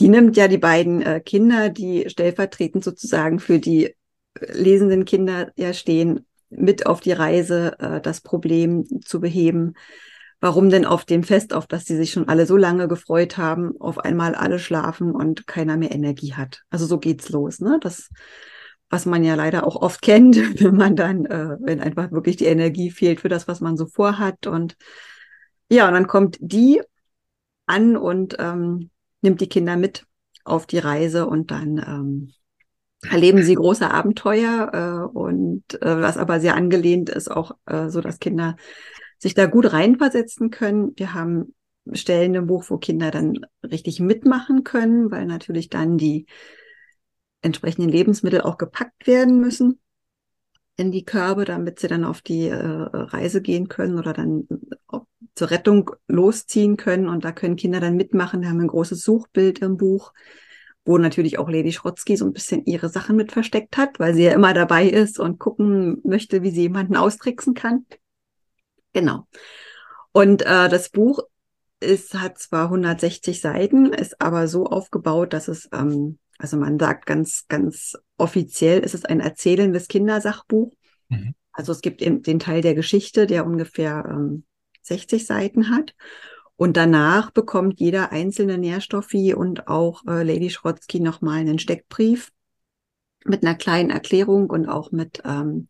die 0.00 0.08
nimmt 0.08 0.38
ja 0.38 0.48
die 0.48 0.56
beiden 0.56 1.02
äh, 1.02 1.20
Kinder, 1.20 1.68
die 1.68 2.08
stellvertretend 2.08 2.82
sozusagen 2.82 3.38
für 3.38 3.58
die 3.58 3.94
lesenden 4.40 5.04
Kinder 5.04 5.52
ja 5.56 5.74
stehen, 5.74 6.26
mit 6.48 6.86
auf 6.86 7.00
die 7.00 7.12
Reise, 7.12 7.78
äh, 7.80 8.00
das 8.00 8.22
Problem 8.22 8.86
zu 9.04 9.20
beheben 9.20 9.74
warum 10.42 10.70
denn 10.70 10.84
auf 10.84 11.04
dem 11.04 11.22
Fest, 11.22 11.54
auf 11.54 11.68
das 11.68 11.84
sie 11.84 11.96
sich 11.96 12.10
schon 12.10 12.28
alle 12.28 12.46
so 12.46 12.56
lange 12.56 12.88
gefreut 12.88 13.38
haben, 13.38 13.80
auf 13.80 13.98
einmal 13.98 14.34
alle 14.34 14.58
schlafen 14.58 15.12
und 15.12 15.46
keiner 15.46 15.76
mehr 15.76 15.92
Energie 15.92 16.34
hat. 16.34 16.62
Also 16.68 16.84
so 16.84 16.98
geht's 16.98 17.28
los, 17.28 17.60
ne? 17.60 17.78
Das, 17.80 18.10
was 18.90 19.06
man 19.06 19.22
ja 19.22 19.36
leider 19.36 19.64
auch 19.64 19.76
oft 19.76 20.02
kennt, 20.02 20.36
wenn 20.60 20.74
man 20.74 20.96
dann, 20.96 21.26
äh, 21.26 21.56
wenn 21.60 21.80
einfach 21.80 22.10
wirklich 22.10 22.36
die 22.36 22.46
Energie 22.46 22.90
fehlt 22.90 23.20
für 23.20 23.28
das, 23.28 23.46
was 23.46 23.60
man 23.60 23.76
so 23.76 23.86
vorhat. 23.86 24.48
Und 24.48 24.76
ja, 25.70 25.86
und 25.86 25.94
dann 25.94 26.08
kommt 26.08 26.38
die 26.40 26.82
an 27.66 27.96
und 27.96 28.34
ähm, 28.40 28.90
nimmt 29.20 29.40
die 29.40 29.48
Kinder 29.48 29.76
mit 29.76 30.06
auf 30.42 30.66
die 30.66 30.78
Reise 30.78 31.28
und 31.28 31.52
dann 31.52 31.78
ähm, 31.78 32.32
erleben 33.08 33.44
sie 33.44 33.54
große 33.54 33.88
Abenteuer 33.88 35.08
äh, 35.12 35.16
und 35.16 35.80
äh, 35.80 36.02
was 36.02 36.16
aber 36.16 36.40
sehr 36.40 36.56
angelehnt 36.56 37.10
ist, 37.10 37.30
auch 37.30 37.52
äh, 37.66 37.90
so, 37.90 38.00
dass 38.00 38.18
Kinder 38.18 38.56
sich 39.22 39.34
da 39.34 39.46
gut 39.46 39.72
reinversetzen 39.72 40.50
können. 40.50 40.94
Wir 40.96 41.14
haben 41.14 41.54
Stellen 41.92 42.34
im 42.34 42.48
Buch, 42.48 42.64
wo 42.68 42.76
Kinder 42.76 43.12
dann 43.12 43.46
richtig 43.62 44.00
mitmachen 44.00 44.64
können, 44.64 45.12
weil 45.12 45.26
natürlich 45.26 45.68
dann 45.68 45.96
die 45.96 46.26
entsprechenden 47.40 47.88
Lebensmittel 47.88 48.40
auch 48.40 48.58
gepackt 48.58 49.06
werden 49.06 49.38
müssen 49.38 49.78
in 50.76 50.90
die 50.90 51.04
Körbe, 51.04 51.44
damit 51.44 51.78
sie 51.78 51.86
dann 51.86 52.04
auf 52.04 52.20
die 52.20 52.48
äh, 52.48 52.56
Reise 52.56 53.42
gehen 53.42 53.68
können 53.68 53.96
oder 53.96 54.12
dann 54.12 54.48
äh, 54.90 54.98
zur 55.36 55.50
Rettung 55.52 55.92
losziehen 56.08 56.76
können. 56.76 57.08
Und 57.08 57.24
da 57.24 57.30
können 57.30 57.54
Kinder 57.54 57.78
dann 57.78 57.94
mitmachen. 57.94 58.40
Wir 58.40 58.48
haben 58.48 58.60
ein 58.60 58.66
großes 58.66 59.02
Suchbild 59.04 59.60
im 59.60 59.76
Buch, 59.76 60.12
wo 60.84 60.98
natürlich 60.98 61.38
auch 61.38 61.48
Lady 61.48 61.70
Schrotzky 61.70 62.16
so 62.16 62.24
ein 62.24 62.32
bisschen 62.32 62.64
ihre 62.64 62.88
Sachen 62.88 63.14
mit 63.14 63.30
versteckt 63.30 63.76
hat, 63.76 64.00
weil 64.00 64.14
sie 64.14 64.24
ja 64.24 64.32
immer 64.32 64.52
dabei 64.52 64.88
ist 64.88 65.20
und 65.20 65.38
gucken 65.38 66.00
möchte, 66.02 66.42
wie 66.42 66.50
sie 66.50 66.62
jemanden 66.62 66.96
austricksen 66.96 67.54
kann. 67.54 67.86
Genau. 68.92 69.26
Und 70.12 70.42
äh, 70.42 70.68
das 70.68 70.90
Buch 70.90 71.20
ist, 71.80 72.14
hat 72.14 72.38
zwar 72.38 72.64
160 72.64 73.40
Seiten, 73.40 73.92
ist 73.92 74.20
aber 74.20 74.46
so 74.48 74.66
aufgebaut, 74.66 75.32
dass 75.32 75.48
es, 75.48 75.68
ähm, 75.72 76.18
also 76.38 76.56
man 76.56 76.78
sagt 76.78 77.06
ganz, 77.06 77.46
ganz 77.48 77.96
offiziell, 78.18 78.80
ist 78.80 78.94
es 78.94 79.04
ein 79.04 79.20
erzählendes 79.20 79.88
Kindersachbuch. 79.88 80.72
Mhm. 81.08 81.34
Also 81.52 81.72
es 81.72 81.80
gibt 81.80 82.00
eben 82.02 82.22
den 82.22 82.38
Teil 82.38 82.62
der 82.62 82.74
Geschichte, 82.74 83.26
der 83.26 83.46
ungefähr 83.46 84.04
ähm, 84.08 84.44
60 84.82 85.26
Seiten 85.26 85.70
hat. 85.70 85.94
Und 86.56 86.76
danach 86.76 87.30
bekommt 87.30 87.80
jeder 87.80 88.12
einzelne 88.12 88.58
Nährstoffi 88.58 89.34
und 89.34 89.68
auch 89.68 90.04
äh, 90.06 90.22
Lady 90.22 90.50
Schrotzky 90.50 91.00
nochmal 91.00 91.40
einen 91.40 91.58
Steckbrief 91.58 92.30
mit 93.24 93.42
einer 93.42 93.54
kleinen 93.54 93.90
Erklärung 93.90 94.50
und 94.50 94.68
auch 94.68 94.92
mit 94.92 95.22
ähm, 95.24 95.68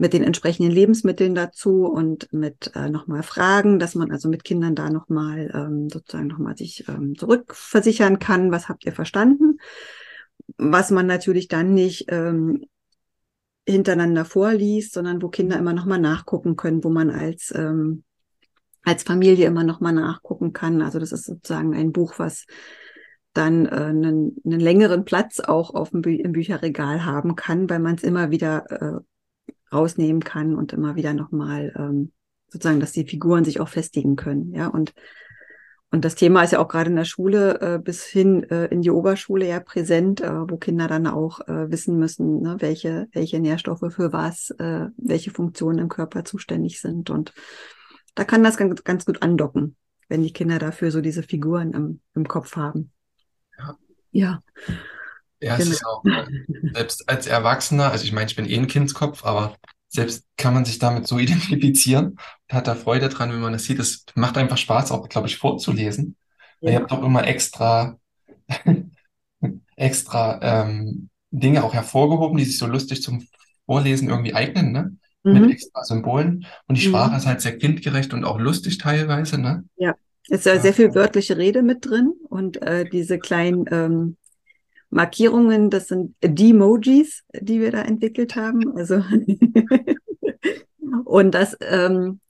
mit 0.00 0.14
den 0.14 0.24
entsprechenden 0.24 0.72
Lebensmitteln 0.72 1.34
dazu 1.34 1.84
und 1.84 2.32
mit 2.32 2.72
äh, 2.74 2.88
nochmal 2.88 3.22
Fragen, 3.22 3.78
dass 3.78 3.94
man 3.94 4.10
also 4.10 4.30
mit 4.30 4.44
Kindern 4.44 4.74
da 4.74 4.88
nochmal 4.88 5.50
ähm, 5.52 5.90
sozusagen 5.90 6.26
nochmal 6.26 6.56
sich 6.56 6.88
ähm, 6.88 7.18
zurückversichern 7.18 8.18
kann, 8.18 8.50
was 8.50 8.70
habt 8.70 8.86
ihr 8.86 8.92
verstanden, 8.92 9.58
was 10.56 10.90
man 10.90 11.06
natürlich 11.06 11.48
dann 11.48 11.74
nicht 11.74 12.06
ähm, 12.08 12.64
hintereinander 13.68 14.24
vorliest, 14.24 14.94
sondern 14.94 15.20
wo 15.20 15.28
Kinder 15.28 15.58
immer 15.58 15.74
nochmal 15.74 16.00
nachgucken 16.00 16.56
können, 16.56 16.82
wo 16.82 16.88
man 16.88 17.10
als 17.10 17.52
ähm, 17.54 18.02
als 18.82 19.02
Familie 19.02 19.46
immer 19.46 19.64
nochmal 19.64 19.92
nachgucken 19.92 20.54
kann. 20.54 20.80
Also 20.80 20.98
das 20.98 21.12
ist 21.12 21.26
sozusagen 21.26 21.74
ein 21.74 21.92
Buch, 21.92 22.14
was 22.16 22.46
dann 23.34 23.66
äh, 23.66 23.68
einen, 23.68 24.34
einen 24.46 24.60
längeren 24.60 25.04
Platz 25.04 25.40
auch 25.40 25.74
auf 25.74 25.90
dem 25.90 26.00
Bü 26.00 26.14
im 26.16 26.32
Bücherregal 26.32 27.04
haben 27.04 27.36
kann, 27.36 27.68
weil 27.68 27.80
man 27.80 27.96
es 27.96 28.02
immer 28.02 28.30
wieder 28.30 28.64
äh, 28.70 29.00
rausnehmen 29.72 30.22
kann 30.22 30.54
und 30.54 30.72
immer 30.72 30.96
wieder 30.96 31.14
nochmal 31.14 31.72
ähm, 31.76 32.12
sozusagen, 32.48 32.80
dass 32.80 32.92
die 32.92 33.06
Figuren 33.06 33.44
sich 33.44 33.60
auch 33.60 33.68
festigen 33.68 34.16
können. 34.16 34.52
Ja, 34.54 34.68
und 34.68 34.92
Und 35.92 36.04
das 36.04 36.14
Thema 36.14 36.44
ist 36.44 36.52
ja 36.52 36.60
auch 36.60 36.68
gerade 36.68 36.88
in 36.88 36.96
der 36.96 37.04
Schule 37.04 37.60
äh, 37.60 37.78
bis 37.82 38.04
hin 38.04 38.44
äh, 38.44 38.66
in 38.66 38.80
die 38.80 38.92
Oberschule 38.92 39.48
ja 39.48 39.58
präsent, 39.58 40.20
äh, 40.20 40.48
wo 40.48 40.56
Kinder 40.56 40.86
dann 40.86 41.08
auch 41.08 41.40
äh, 41.48 41.68
wissen 41.68 41.98
müssen, 41.98 42.42
ne, 42.42 42.56
welche, 42.60 43.08
welche 43.12 43.40
Nährstoffe 43.40 43.92
für 43.92 44.12
was, 44.12 44.50
äh, 44.58 44.86
welche 44.96 45.32
Funktionen 45.32 45.80
im 45.80 45.88
Körper 45.88 46.24
zuständig 46.24 46.80
sind. 46.80 47.10
Und 47.10 47.32
da 48.14 48.22
kann 48.24 48.44
das 48.44 48.56
ganz, 48.56 48.84
ganz 48.84 49.04
gut 49.04 49.20
andocken, 49.22 49.74
wenn 50.08 50.22
die 50.22 50.32
Kinder 50.32 50.60
dafür 50.60 50.92
so 50.92 51.00
diese 51.00 51.24
Figuren 51.24 51.72
im, 51.72 52.00
im 52.14 52.28
Kopf 52.28 52.54
haben. 52.54 52.92
Ja. 53.58 53.76
Ja. 54.12 54.42
Ja, 55.40 55.56
es 55.56 55.64
Genau. 55.64 55.70
ist 55.70 55.84
auch, 55.86 56.06
äh, 56.14 56.26
selbst 56.72 57.08
als 57.08 57.26
Erwachsener, 57.26 57.90
also 57.90 58.04
ich 58.04 58.12
meine, 58.12 58.26
ich 58.30 58.36
bin 58.36 58.46
eh 58.48 58.56
ein 58.56 58.66
Kindskopf, 58.66 59.24
aber 59.24 59.56
selbst 59.88 60.26
kann 60.36 60.54
man 60.54 60.64
sich 60.64 60.78
damit 60.78 61.06
so 61.06 61.18
identifizieren 61.18 62.10
und 62.12 62.54
hat 62.54 62.66
da 62.68 62.74
Freude 62.74 63.08
dran, 63.08 63.32
wenn 63.32 63.40
man 63.40 63.52
das 63.52 63.64
sieht. 63.64 63.78
Es 63.78 64.04
macht 64.14 64.36
einfach 64.38 64.56
Spaß, 64.58 64.92
auch, 64.92 65.08
glaube 65.08 65.28
ich, 65.28 65.36
vorzulesen. 65.38 66.16
Weil 66.64 66.74
ihr 66.74 66.80
Ja. 66.80 66.80
habt 66.80 66.92
auch 66.92 67.02
immer 67.02 67.26
extra, 67.26 67.98
extra 69.76 70.40
ähm, 70.42 71.08
Dinge 71.30 71.64
auch 71.64 71.74
hervorgehoben, 71.74 72.36
die 72.38 72.44
sich 72.44 72.58
so 72.58 72.66
lustig 72.66 73.02
zum 73.02 73.26
Vorlesen 73.66 74.08
irgendwie 74.08 74.34
eignen, 74.34 74.72
ne? 74.72 74.96
Mit 75.28 75.44
Mhm. 75.44 75.50
extra 75.50 75.84
Symbolen. 75.84 76.46
Und 76.66 76.76
die 76.76 76.80
Mhm. 76.80 76.86
Sprache 76.88 77.16
ist 77.16 77.26
halt 77.26 77.40
sehr 77.40 77.56
kindgerecht 77.56 78.12
und 78.12 78.24
auch 78.24 78.38
lustig 78.38 78.78
teilweise, 78.78 79.38
ne? 79.38 79.64
Es 80.28 80.40
ist 80.40 80.46
ja 80.46 80.58
sehr 80.60 80.72
viel 80.74 80.94
wörtliche 80.94 81.36
Rede 81.36 81.62
mit 81.62 81.84
drin 81.86 82.12
und 82.28 82.62
äh, 82.62 82.88
diese 82.88 83.18
kleinen 83.18 83.64
ähm, 83.70 84.16
Markierungen, 84.90 85.70
das 85.70 85.88
sind 85.88 86.14
Demojis, 86.22 87.24
die 87.32 87.60
wir 87.60 87.70
da 87.70 87.82
entwickelt 87.82 88.36
haben. 88.36 88.76
Also 88.76 89.02
und 91.04 91.34
das, 91.34 91.56
ähm, 91.60 92.20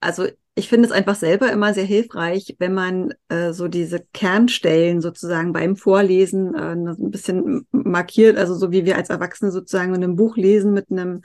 also 0.00 0.26
ich 0.54 0.68
finde 0.68 0.86
es 0.86 0.92
einfach 0.92 1.14
selber 1.14 1.50
immer 1.50 1.72
sehr 1.72 1.84
hilfreich, 1.84 2.56
wenn 2.58 2.74
man 2.74 3.14
äh, 3.28 3.52
so 3.52 3.68
diese 3.68 4.04
Kernstellen 4.12 5.00
sozusagen 5.00 5.52
beim 5.52 5.76
Vorlesen 5.76 6.54
äh, 6.54 6.72
ein 6.72 7.10
bisschen 7.10 7.66
markiert, 7.70 8.36
also 8.36 8.54
so 8.54 8.70
wie 8.70 8.84
wir 8.84 8.96
als 8.96 9.08
Erwachsene 9.08 9.50
sozusagen 9.50 9.94
in 9.94 10.04
einem 10.04 10.16
Buch 10.16 10.36
lesen 10.36 10.74
mit 10.74 10.90
einem 10.90 11.22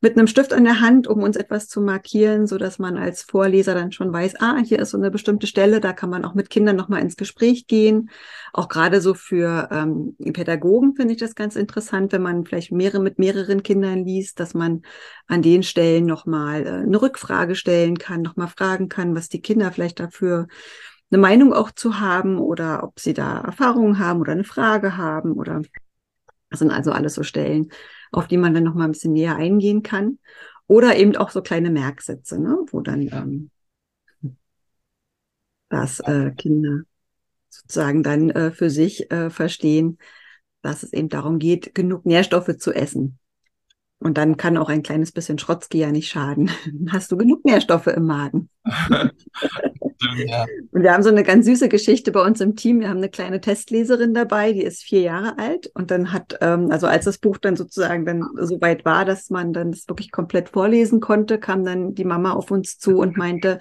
mit 0.00 0.16
einem 0.16 0.28
Stift 0.28 0.52
in 0.52 0.64
der 0.64 0.80
Hand, 0.80 1.08
um 1.08 1.22
uns 1.22 1.36
etwas 1.36 1.66
zu 1.66 1.80
markieren, 1.80 2.46
so 2.46 2.56
dass 2.56 2.78
man 2.78 2.96
als 2.96 3.22
Vorleser 3.22 3.74
dann 3.74 3.90
schon 3.90 4.12
weiß, 4.12 4.40
ah, 4.40 4.58
hier 4.64 4.78
ist 4.78 4.90
so 4.90 4.98
eine 4.98 5.10
bestimmte 5.10 5.48
Stelle, 5.48 5.80
da 5.80 5.92
kann 5.92 6.08
man 6.08 6.24
auch 6.24 6.34
mit 6.34 6.50
Kindern 6.50 6.76
nochmal 6.76 7.00
ins 7.00 7.16
Gespräch 7.16 7.66
gehen. 7.66 8.10
Auch 8.52 8.68
gerade 8.68 9.00
so 9.00 9.14
für 9.14 9.68
ähm, 9.72 10.16
Pädagogen 10.32 10.94
finde 10.94 11.14
ich 11.14 11.20
das 11.20 11.34
ganz 11.34 11.56
interessant, 11.56 12.12
wenn 12.12 12.22
man 12.22 12.44
vielleicht 12.44 12.70
mehrere 12.70 13.02
mit 13.02 13.18
mehreren 13.18 13.64
Kindern 13.64 14.04
liest, 14.04 14.38
dass 14.38 14.54
man 14.54 14.82
an 15.26 15.42
den 15.42 15.64
Stellen 15.64 16.06
nochmal 16.06 16.64
äh, 16.64 16.70
eine 16.70 17.02
Rückfrage 17.02 17.56
stellen 17.56 17.98
kann, 17.98 18.22
nochmal 18.22 18.48
fragen 18.48 18.88
kann, 18.88 19.16
was 19.16 19.28
die 19.28 19.40
Kinder 19.40 19.72
vielleicht 19.72 19.98
dafür 19.98 20.46
eine 21.10 21.20
Meinung 21.20 21.52
auch 21.52 21.72
zu 21.72 21.98
haben 21.98 22.38
oder 22.38 22.84
ob 22.84 23.00
sie 23.00 23.14
da 23.14 23.40
Erfahrungen 23.40 23.98
haben 23.98 24.20
oder 24.20 24.32
eine 24.32 24.44
Frage 24.44 24.96
haben 24.96 25.32
oder 25.32 25.62
das 26.50 26.60
sind 26.60 26.70
also 26.70 26.92
alles 26.92 27.14
so 27.14 27.22
Stellen, 27.22 27.70
auf 28.12 28.26
die 28.26 28.36
man 28.36 28.54
dann 28.54 28.64
noch 28.64 28.74
mal 28.74 28.84
ein 28.84 28.92
bisschen 28.92 29.12
näher 29.12 29.36
eingehen 29.36 29.82
kann. 29.82 30.18
Oder 30.66 30.96
eben 30.96 31.16
auch 31.16 31.30
so 31.30 31.42
kleine 31.42 31.70
Merksätze, 31.70 32.40
ne? 32.40 32.58
wo 32.70 32.80
dann 32.80 33.02
ähm, 33.02 33.50
das 35.68 36.00
äh, 36.00 36.30
Kinder 36.32 36.82
sozusagen 37.48 38.02
dann 38.02 38.30
äh, 38.30 38.50
für 38.50 38.70
sich 38.70 39.10
äh, 39.10 39.30
verstehen, 39.30 39.98
dass 40.62 40.82
es 40.82 40.92
eben 40.92 41.08
darum 41.08 41.38
geht, 41.38 41.74
genug 41.74 42.04
Nährstoffe 42.04 42.56
zu 42.58 42.72
essen. 42.72 43.18
Und 44.00 44.16
dann 44.16 44.36
kann 44.36 44.56
auch 44.56 44.68
ein 44.68 44.82
kleines 44.82 45.12
bisschen 45.12 45.38
Schrotzki 45.38 45.78
ja 45.78 45.90
nicht 45.90 46.08
schaden. 46.08 46.50
Hast 46.90 47.10
du 47.10 47.16
genug 47.16 47.44
Nährstoffe 47.44 47.88
im 47.88 48.06
Magen? 48.06 48.48
Ja. 50.00 50.46
Und 50.70 50.82
wir 50.82 50.92
haben 50.92 51.02
so 51.02 51.08
eine 51.08 51.24
ganz 51.24 51.46
süße 51.46 51.68
Geschichte 51.68 52.12
bei 52.12 52.24
uns 52.24 52.40
im 52.40 52.54
Team. 52.54 52.80
Wir 52.80 52.88
haben 52.88 52.98
eine 52.98 53.08
kleine 53.08 53.40
Testleserin 53.40 54.14
dabei, 54.14 54.52
die 54.52 54.62
ist 54.62 54.82
vier 54.82 55.00
Jahre 55.00 55.38
alt. 55.38 55.70
Und 55.74 55.90
dann 55.90 56.12
hat, 56.12 56.38
ähm, 56.40 56.70
also 56.70 56.86
als 56.86 57.04
das 57.04 57.18
Buch 57.18 57.38
dann 57.38 57.56
sozusagen 57.56 58.04
dann 58.04 58.24
so 58.36 58.60
weit 58.60 58.84
war, 58.84 59.04
dass 59.04 59.30
man 59.30 59.52
dann 59.52 59.72
das 59.72 59.88
wirklich 59.88 60.12
komplett 60.12 60.50
vorlesen 60.50 61.00
konnte, 61.00 61.38
kam 61.38 61.64
dann 61.64 61.94
die 61.94 62.04
Mama 62.04 62.32
auf 62.32 62.50
uns 62.50 62.78
zu 62.78 62.98
und 62.98 63.16
meinte, 63.16 63.58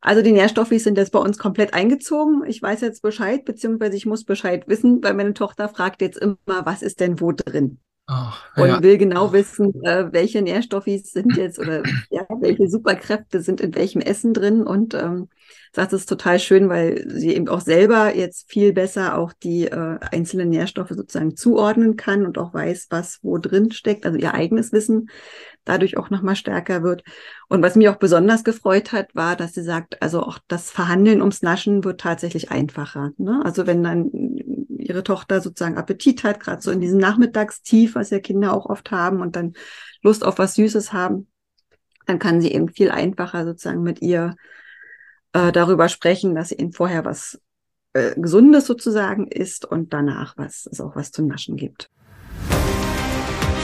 also 0.00 0.22
die 0.22 0.32
Nährstoffe 0.32 0.72
sind 0.78 0.96
jetzt 0.96 1.12
bei 1.12 1.18
uns 1.18 1.38
komplett 1.38 1.74
eingezogen. 1.74 2.44
Ich 2.46 2.62
weiß 2.62 2.80
jetzt 2.82 3.02
Bescheid, 3.02 3.44
beziehungsweise 3.44 3.96
ich 3.96 4.06
muss 4.06 4.24
Bescheid 4.24 4.68
wissen, 4.68 5.02
weil 5.02 5.14
meine 5.14 5.34
Tochter 5.34 5.68
fragt 5.68 6.02
jetzt 6.02 6.18
immer, 6.18 6.36
was 6.46 6.82
ist 6.82 7.00
denn 7.00 7.20
wo 7.20 7.32
drin? 7.32 7.78
Ach, 8.10 8.42
und 8.56 8.68
ja. 8.68 8.82
will 8.82 8.96
genau 8.96 9.34
wissen, 9.34 9.84
äh, 9.84 10.10
welche 10.12 10.40
Nährstoffe 10.40 10.86
sind 10.86 11.36
jetzt 11.36 11.58
oder 11.58 11.82
ja, 12.10 12.26
welche 12.40 12.66
Superkräfte 12.66 13.42
sind 13.42 13.60
in 13.60 13.74
welchem 13.74 14.00
Essen 14.00 14.32
drin 14.32 14.62
und 14.62 14.94
ähm, 14.94 15.28
sagt 15.74 15.92
es 15.92 16.00
ist 16.00 16.08
total 16.08 16.38
schön, 16.38 16.70
weil 16.70 17.04
sie 17.06 17.34
eben 17.34 17.48
auch 17.48 17.60
selber 17.60 18.16
jetzt 18.16 18.50
viel 18.50 18.72
besser 18.72 19.18
auch 19.18 19.34
die 19.34 19.66
äh, 19.66 19.98
einzelnen 20.10 20.48
Nährstoffe 20.48 20.88
sozusagen 20.88 21.36
zuordnen 21.36 21.96
kann 21.96 22.24
und 22.24 22.38
auch 22.38 22.54
weiß, 22.54 22.86
was 22.88 23.18
wo 23.20 23.36
drin 23.36 23.72
steckt, 23.72 24.06
also 24.06 24.16
ihr 24.16 24.32
eigenes 24.32 24.72
Wissen 24.72 25.10
dadurch 25.68 25.98
auch 25.98 26.08
nochmal 26.08 26.34
stärker 26.34 26.82
wird. 26.82 27.02
Und 27.48 27.62
was 27.62 27.76
mich 27.76 27.90
auch 27.90 27.96
besonders 27.96 28.42
gefreut 28.42 28.92
hat, 28.92 29.14
war, 29.14 29.36
dass 29.36 29.52
sie 29.52 29.62
sagt, 29.62 30.02
also 30.02 30.22
auch 30.22 30.38
das 30.48 30.70
Verhandeln 30.70 31.20
ums 31.20 31.42
Naschen 31.42 31.84
wird 31.84 32.00
tatsächlich 32.00 32.50
einfacher. 32.50 33.12
Ne? 33.18 33.42
Also 33.44 33.66
wenn 33.66 33.84
dann 33.84 34.10
ihre 34.68 35.02
Tochter 35.02 35.40
sozusagen 35.40 35.76
Appetit 35.76 36.24
hat, 36.24 36.40
gerade 36.40 36.62
so 36.62 36.70
in 36.70 36.80
diesem 36.80 36.98
Nachmittagstief, 36.98 37.94
was 37.94 38.10
ja 38.10 38.20
Kinder 38.20 38.52
auch 38.52 38.66
oft 38.66 38.90
haben 38.90 39.20
und 39.20 39.36
dann 39.36 39.54
Lust 40.02 40.24
auf 40.24 40.38
was 40.38 40.54
Süßes 40.54 40.92
haben, 40.92 41.28
dann 42.06 42.18
kann 42.18 42.40
sie 42.40 42.52
eben 42.52 42.68
viel 42.68 42.90
einfacher 42.90 43.44
sozusagen 43.44 43.82
mit 43.82 44.00
ihr 44.00 44.36
äh, 45.32 45.52
darüber 45.52 45.88
sprechen, 45.88 46.34
dass 46.34 46.48
sie 46.48 46.56
ihnen 46.56 46.72
vorher 46.72 47.04
was 47.04 47.40
äh, 47.92 48.14
Gesundes 48.16 48.66
sozusagen 48.66 49.28
isst 49.28 49.64
und 49.64 49.92
danach 49.92 50.36
was 50.36 50.68
es 50.70 50.80
auch 50.80 50.96
was 50.96 51.12
zu 51.12 51.22
naschen 51.22 51.56
gibt. 51.56 51.90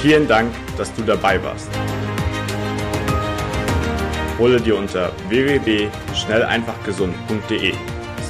Vielen 0.02 0.28
Dank, 0.28 0.52
dass 0.76 0.94
du 0.94 1.02
dabei 1.02 1.42
warst. 1.42 1.68
Hole 4.38 4.60
dir 4.60 4.76
unter 4.76 5.10
www.schnelleinfachgesund.de 5.28 7.74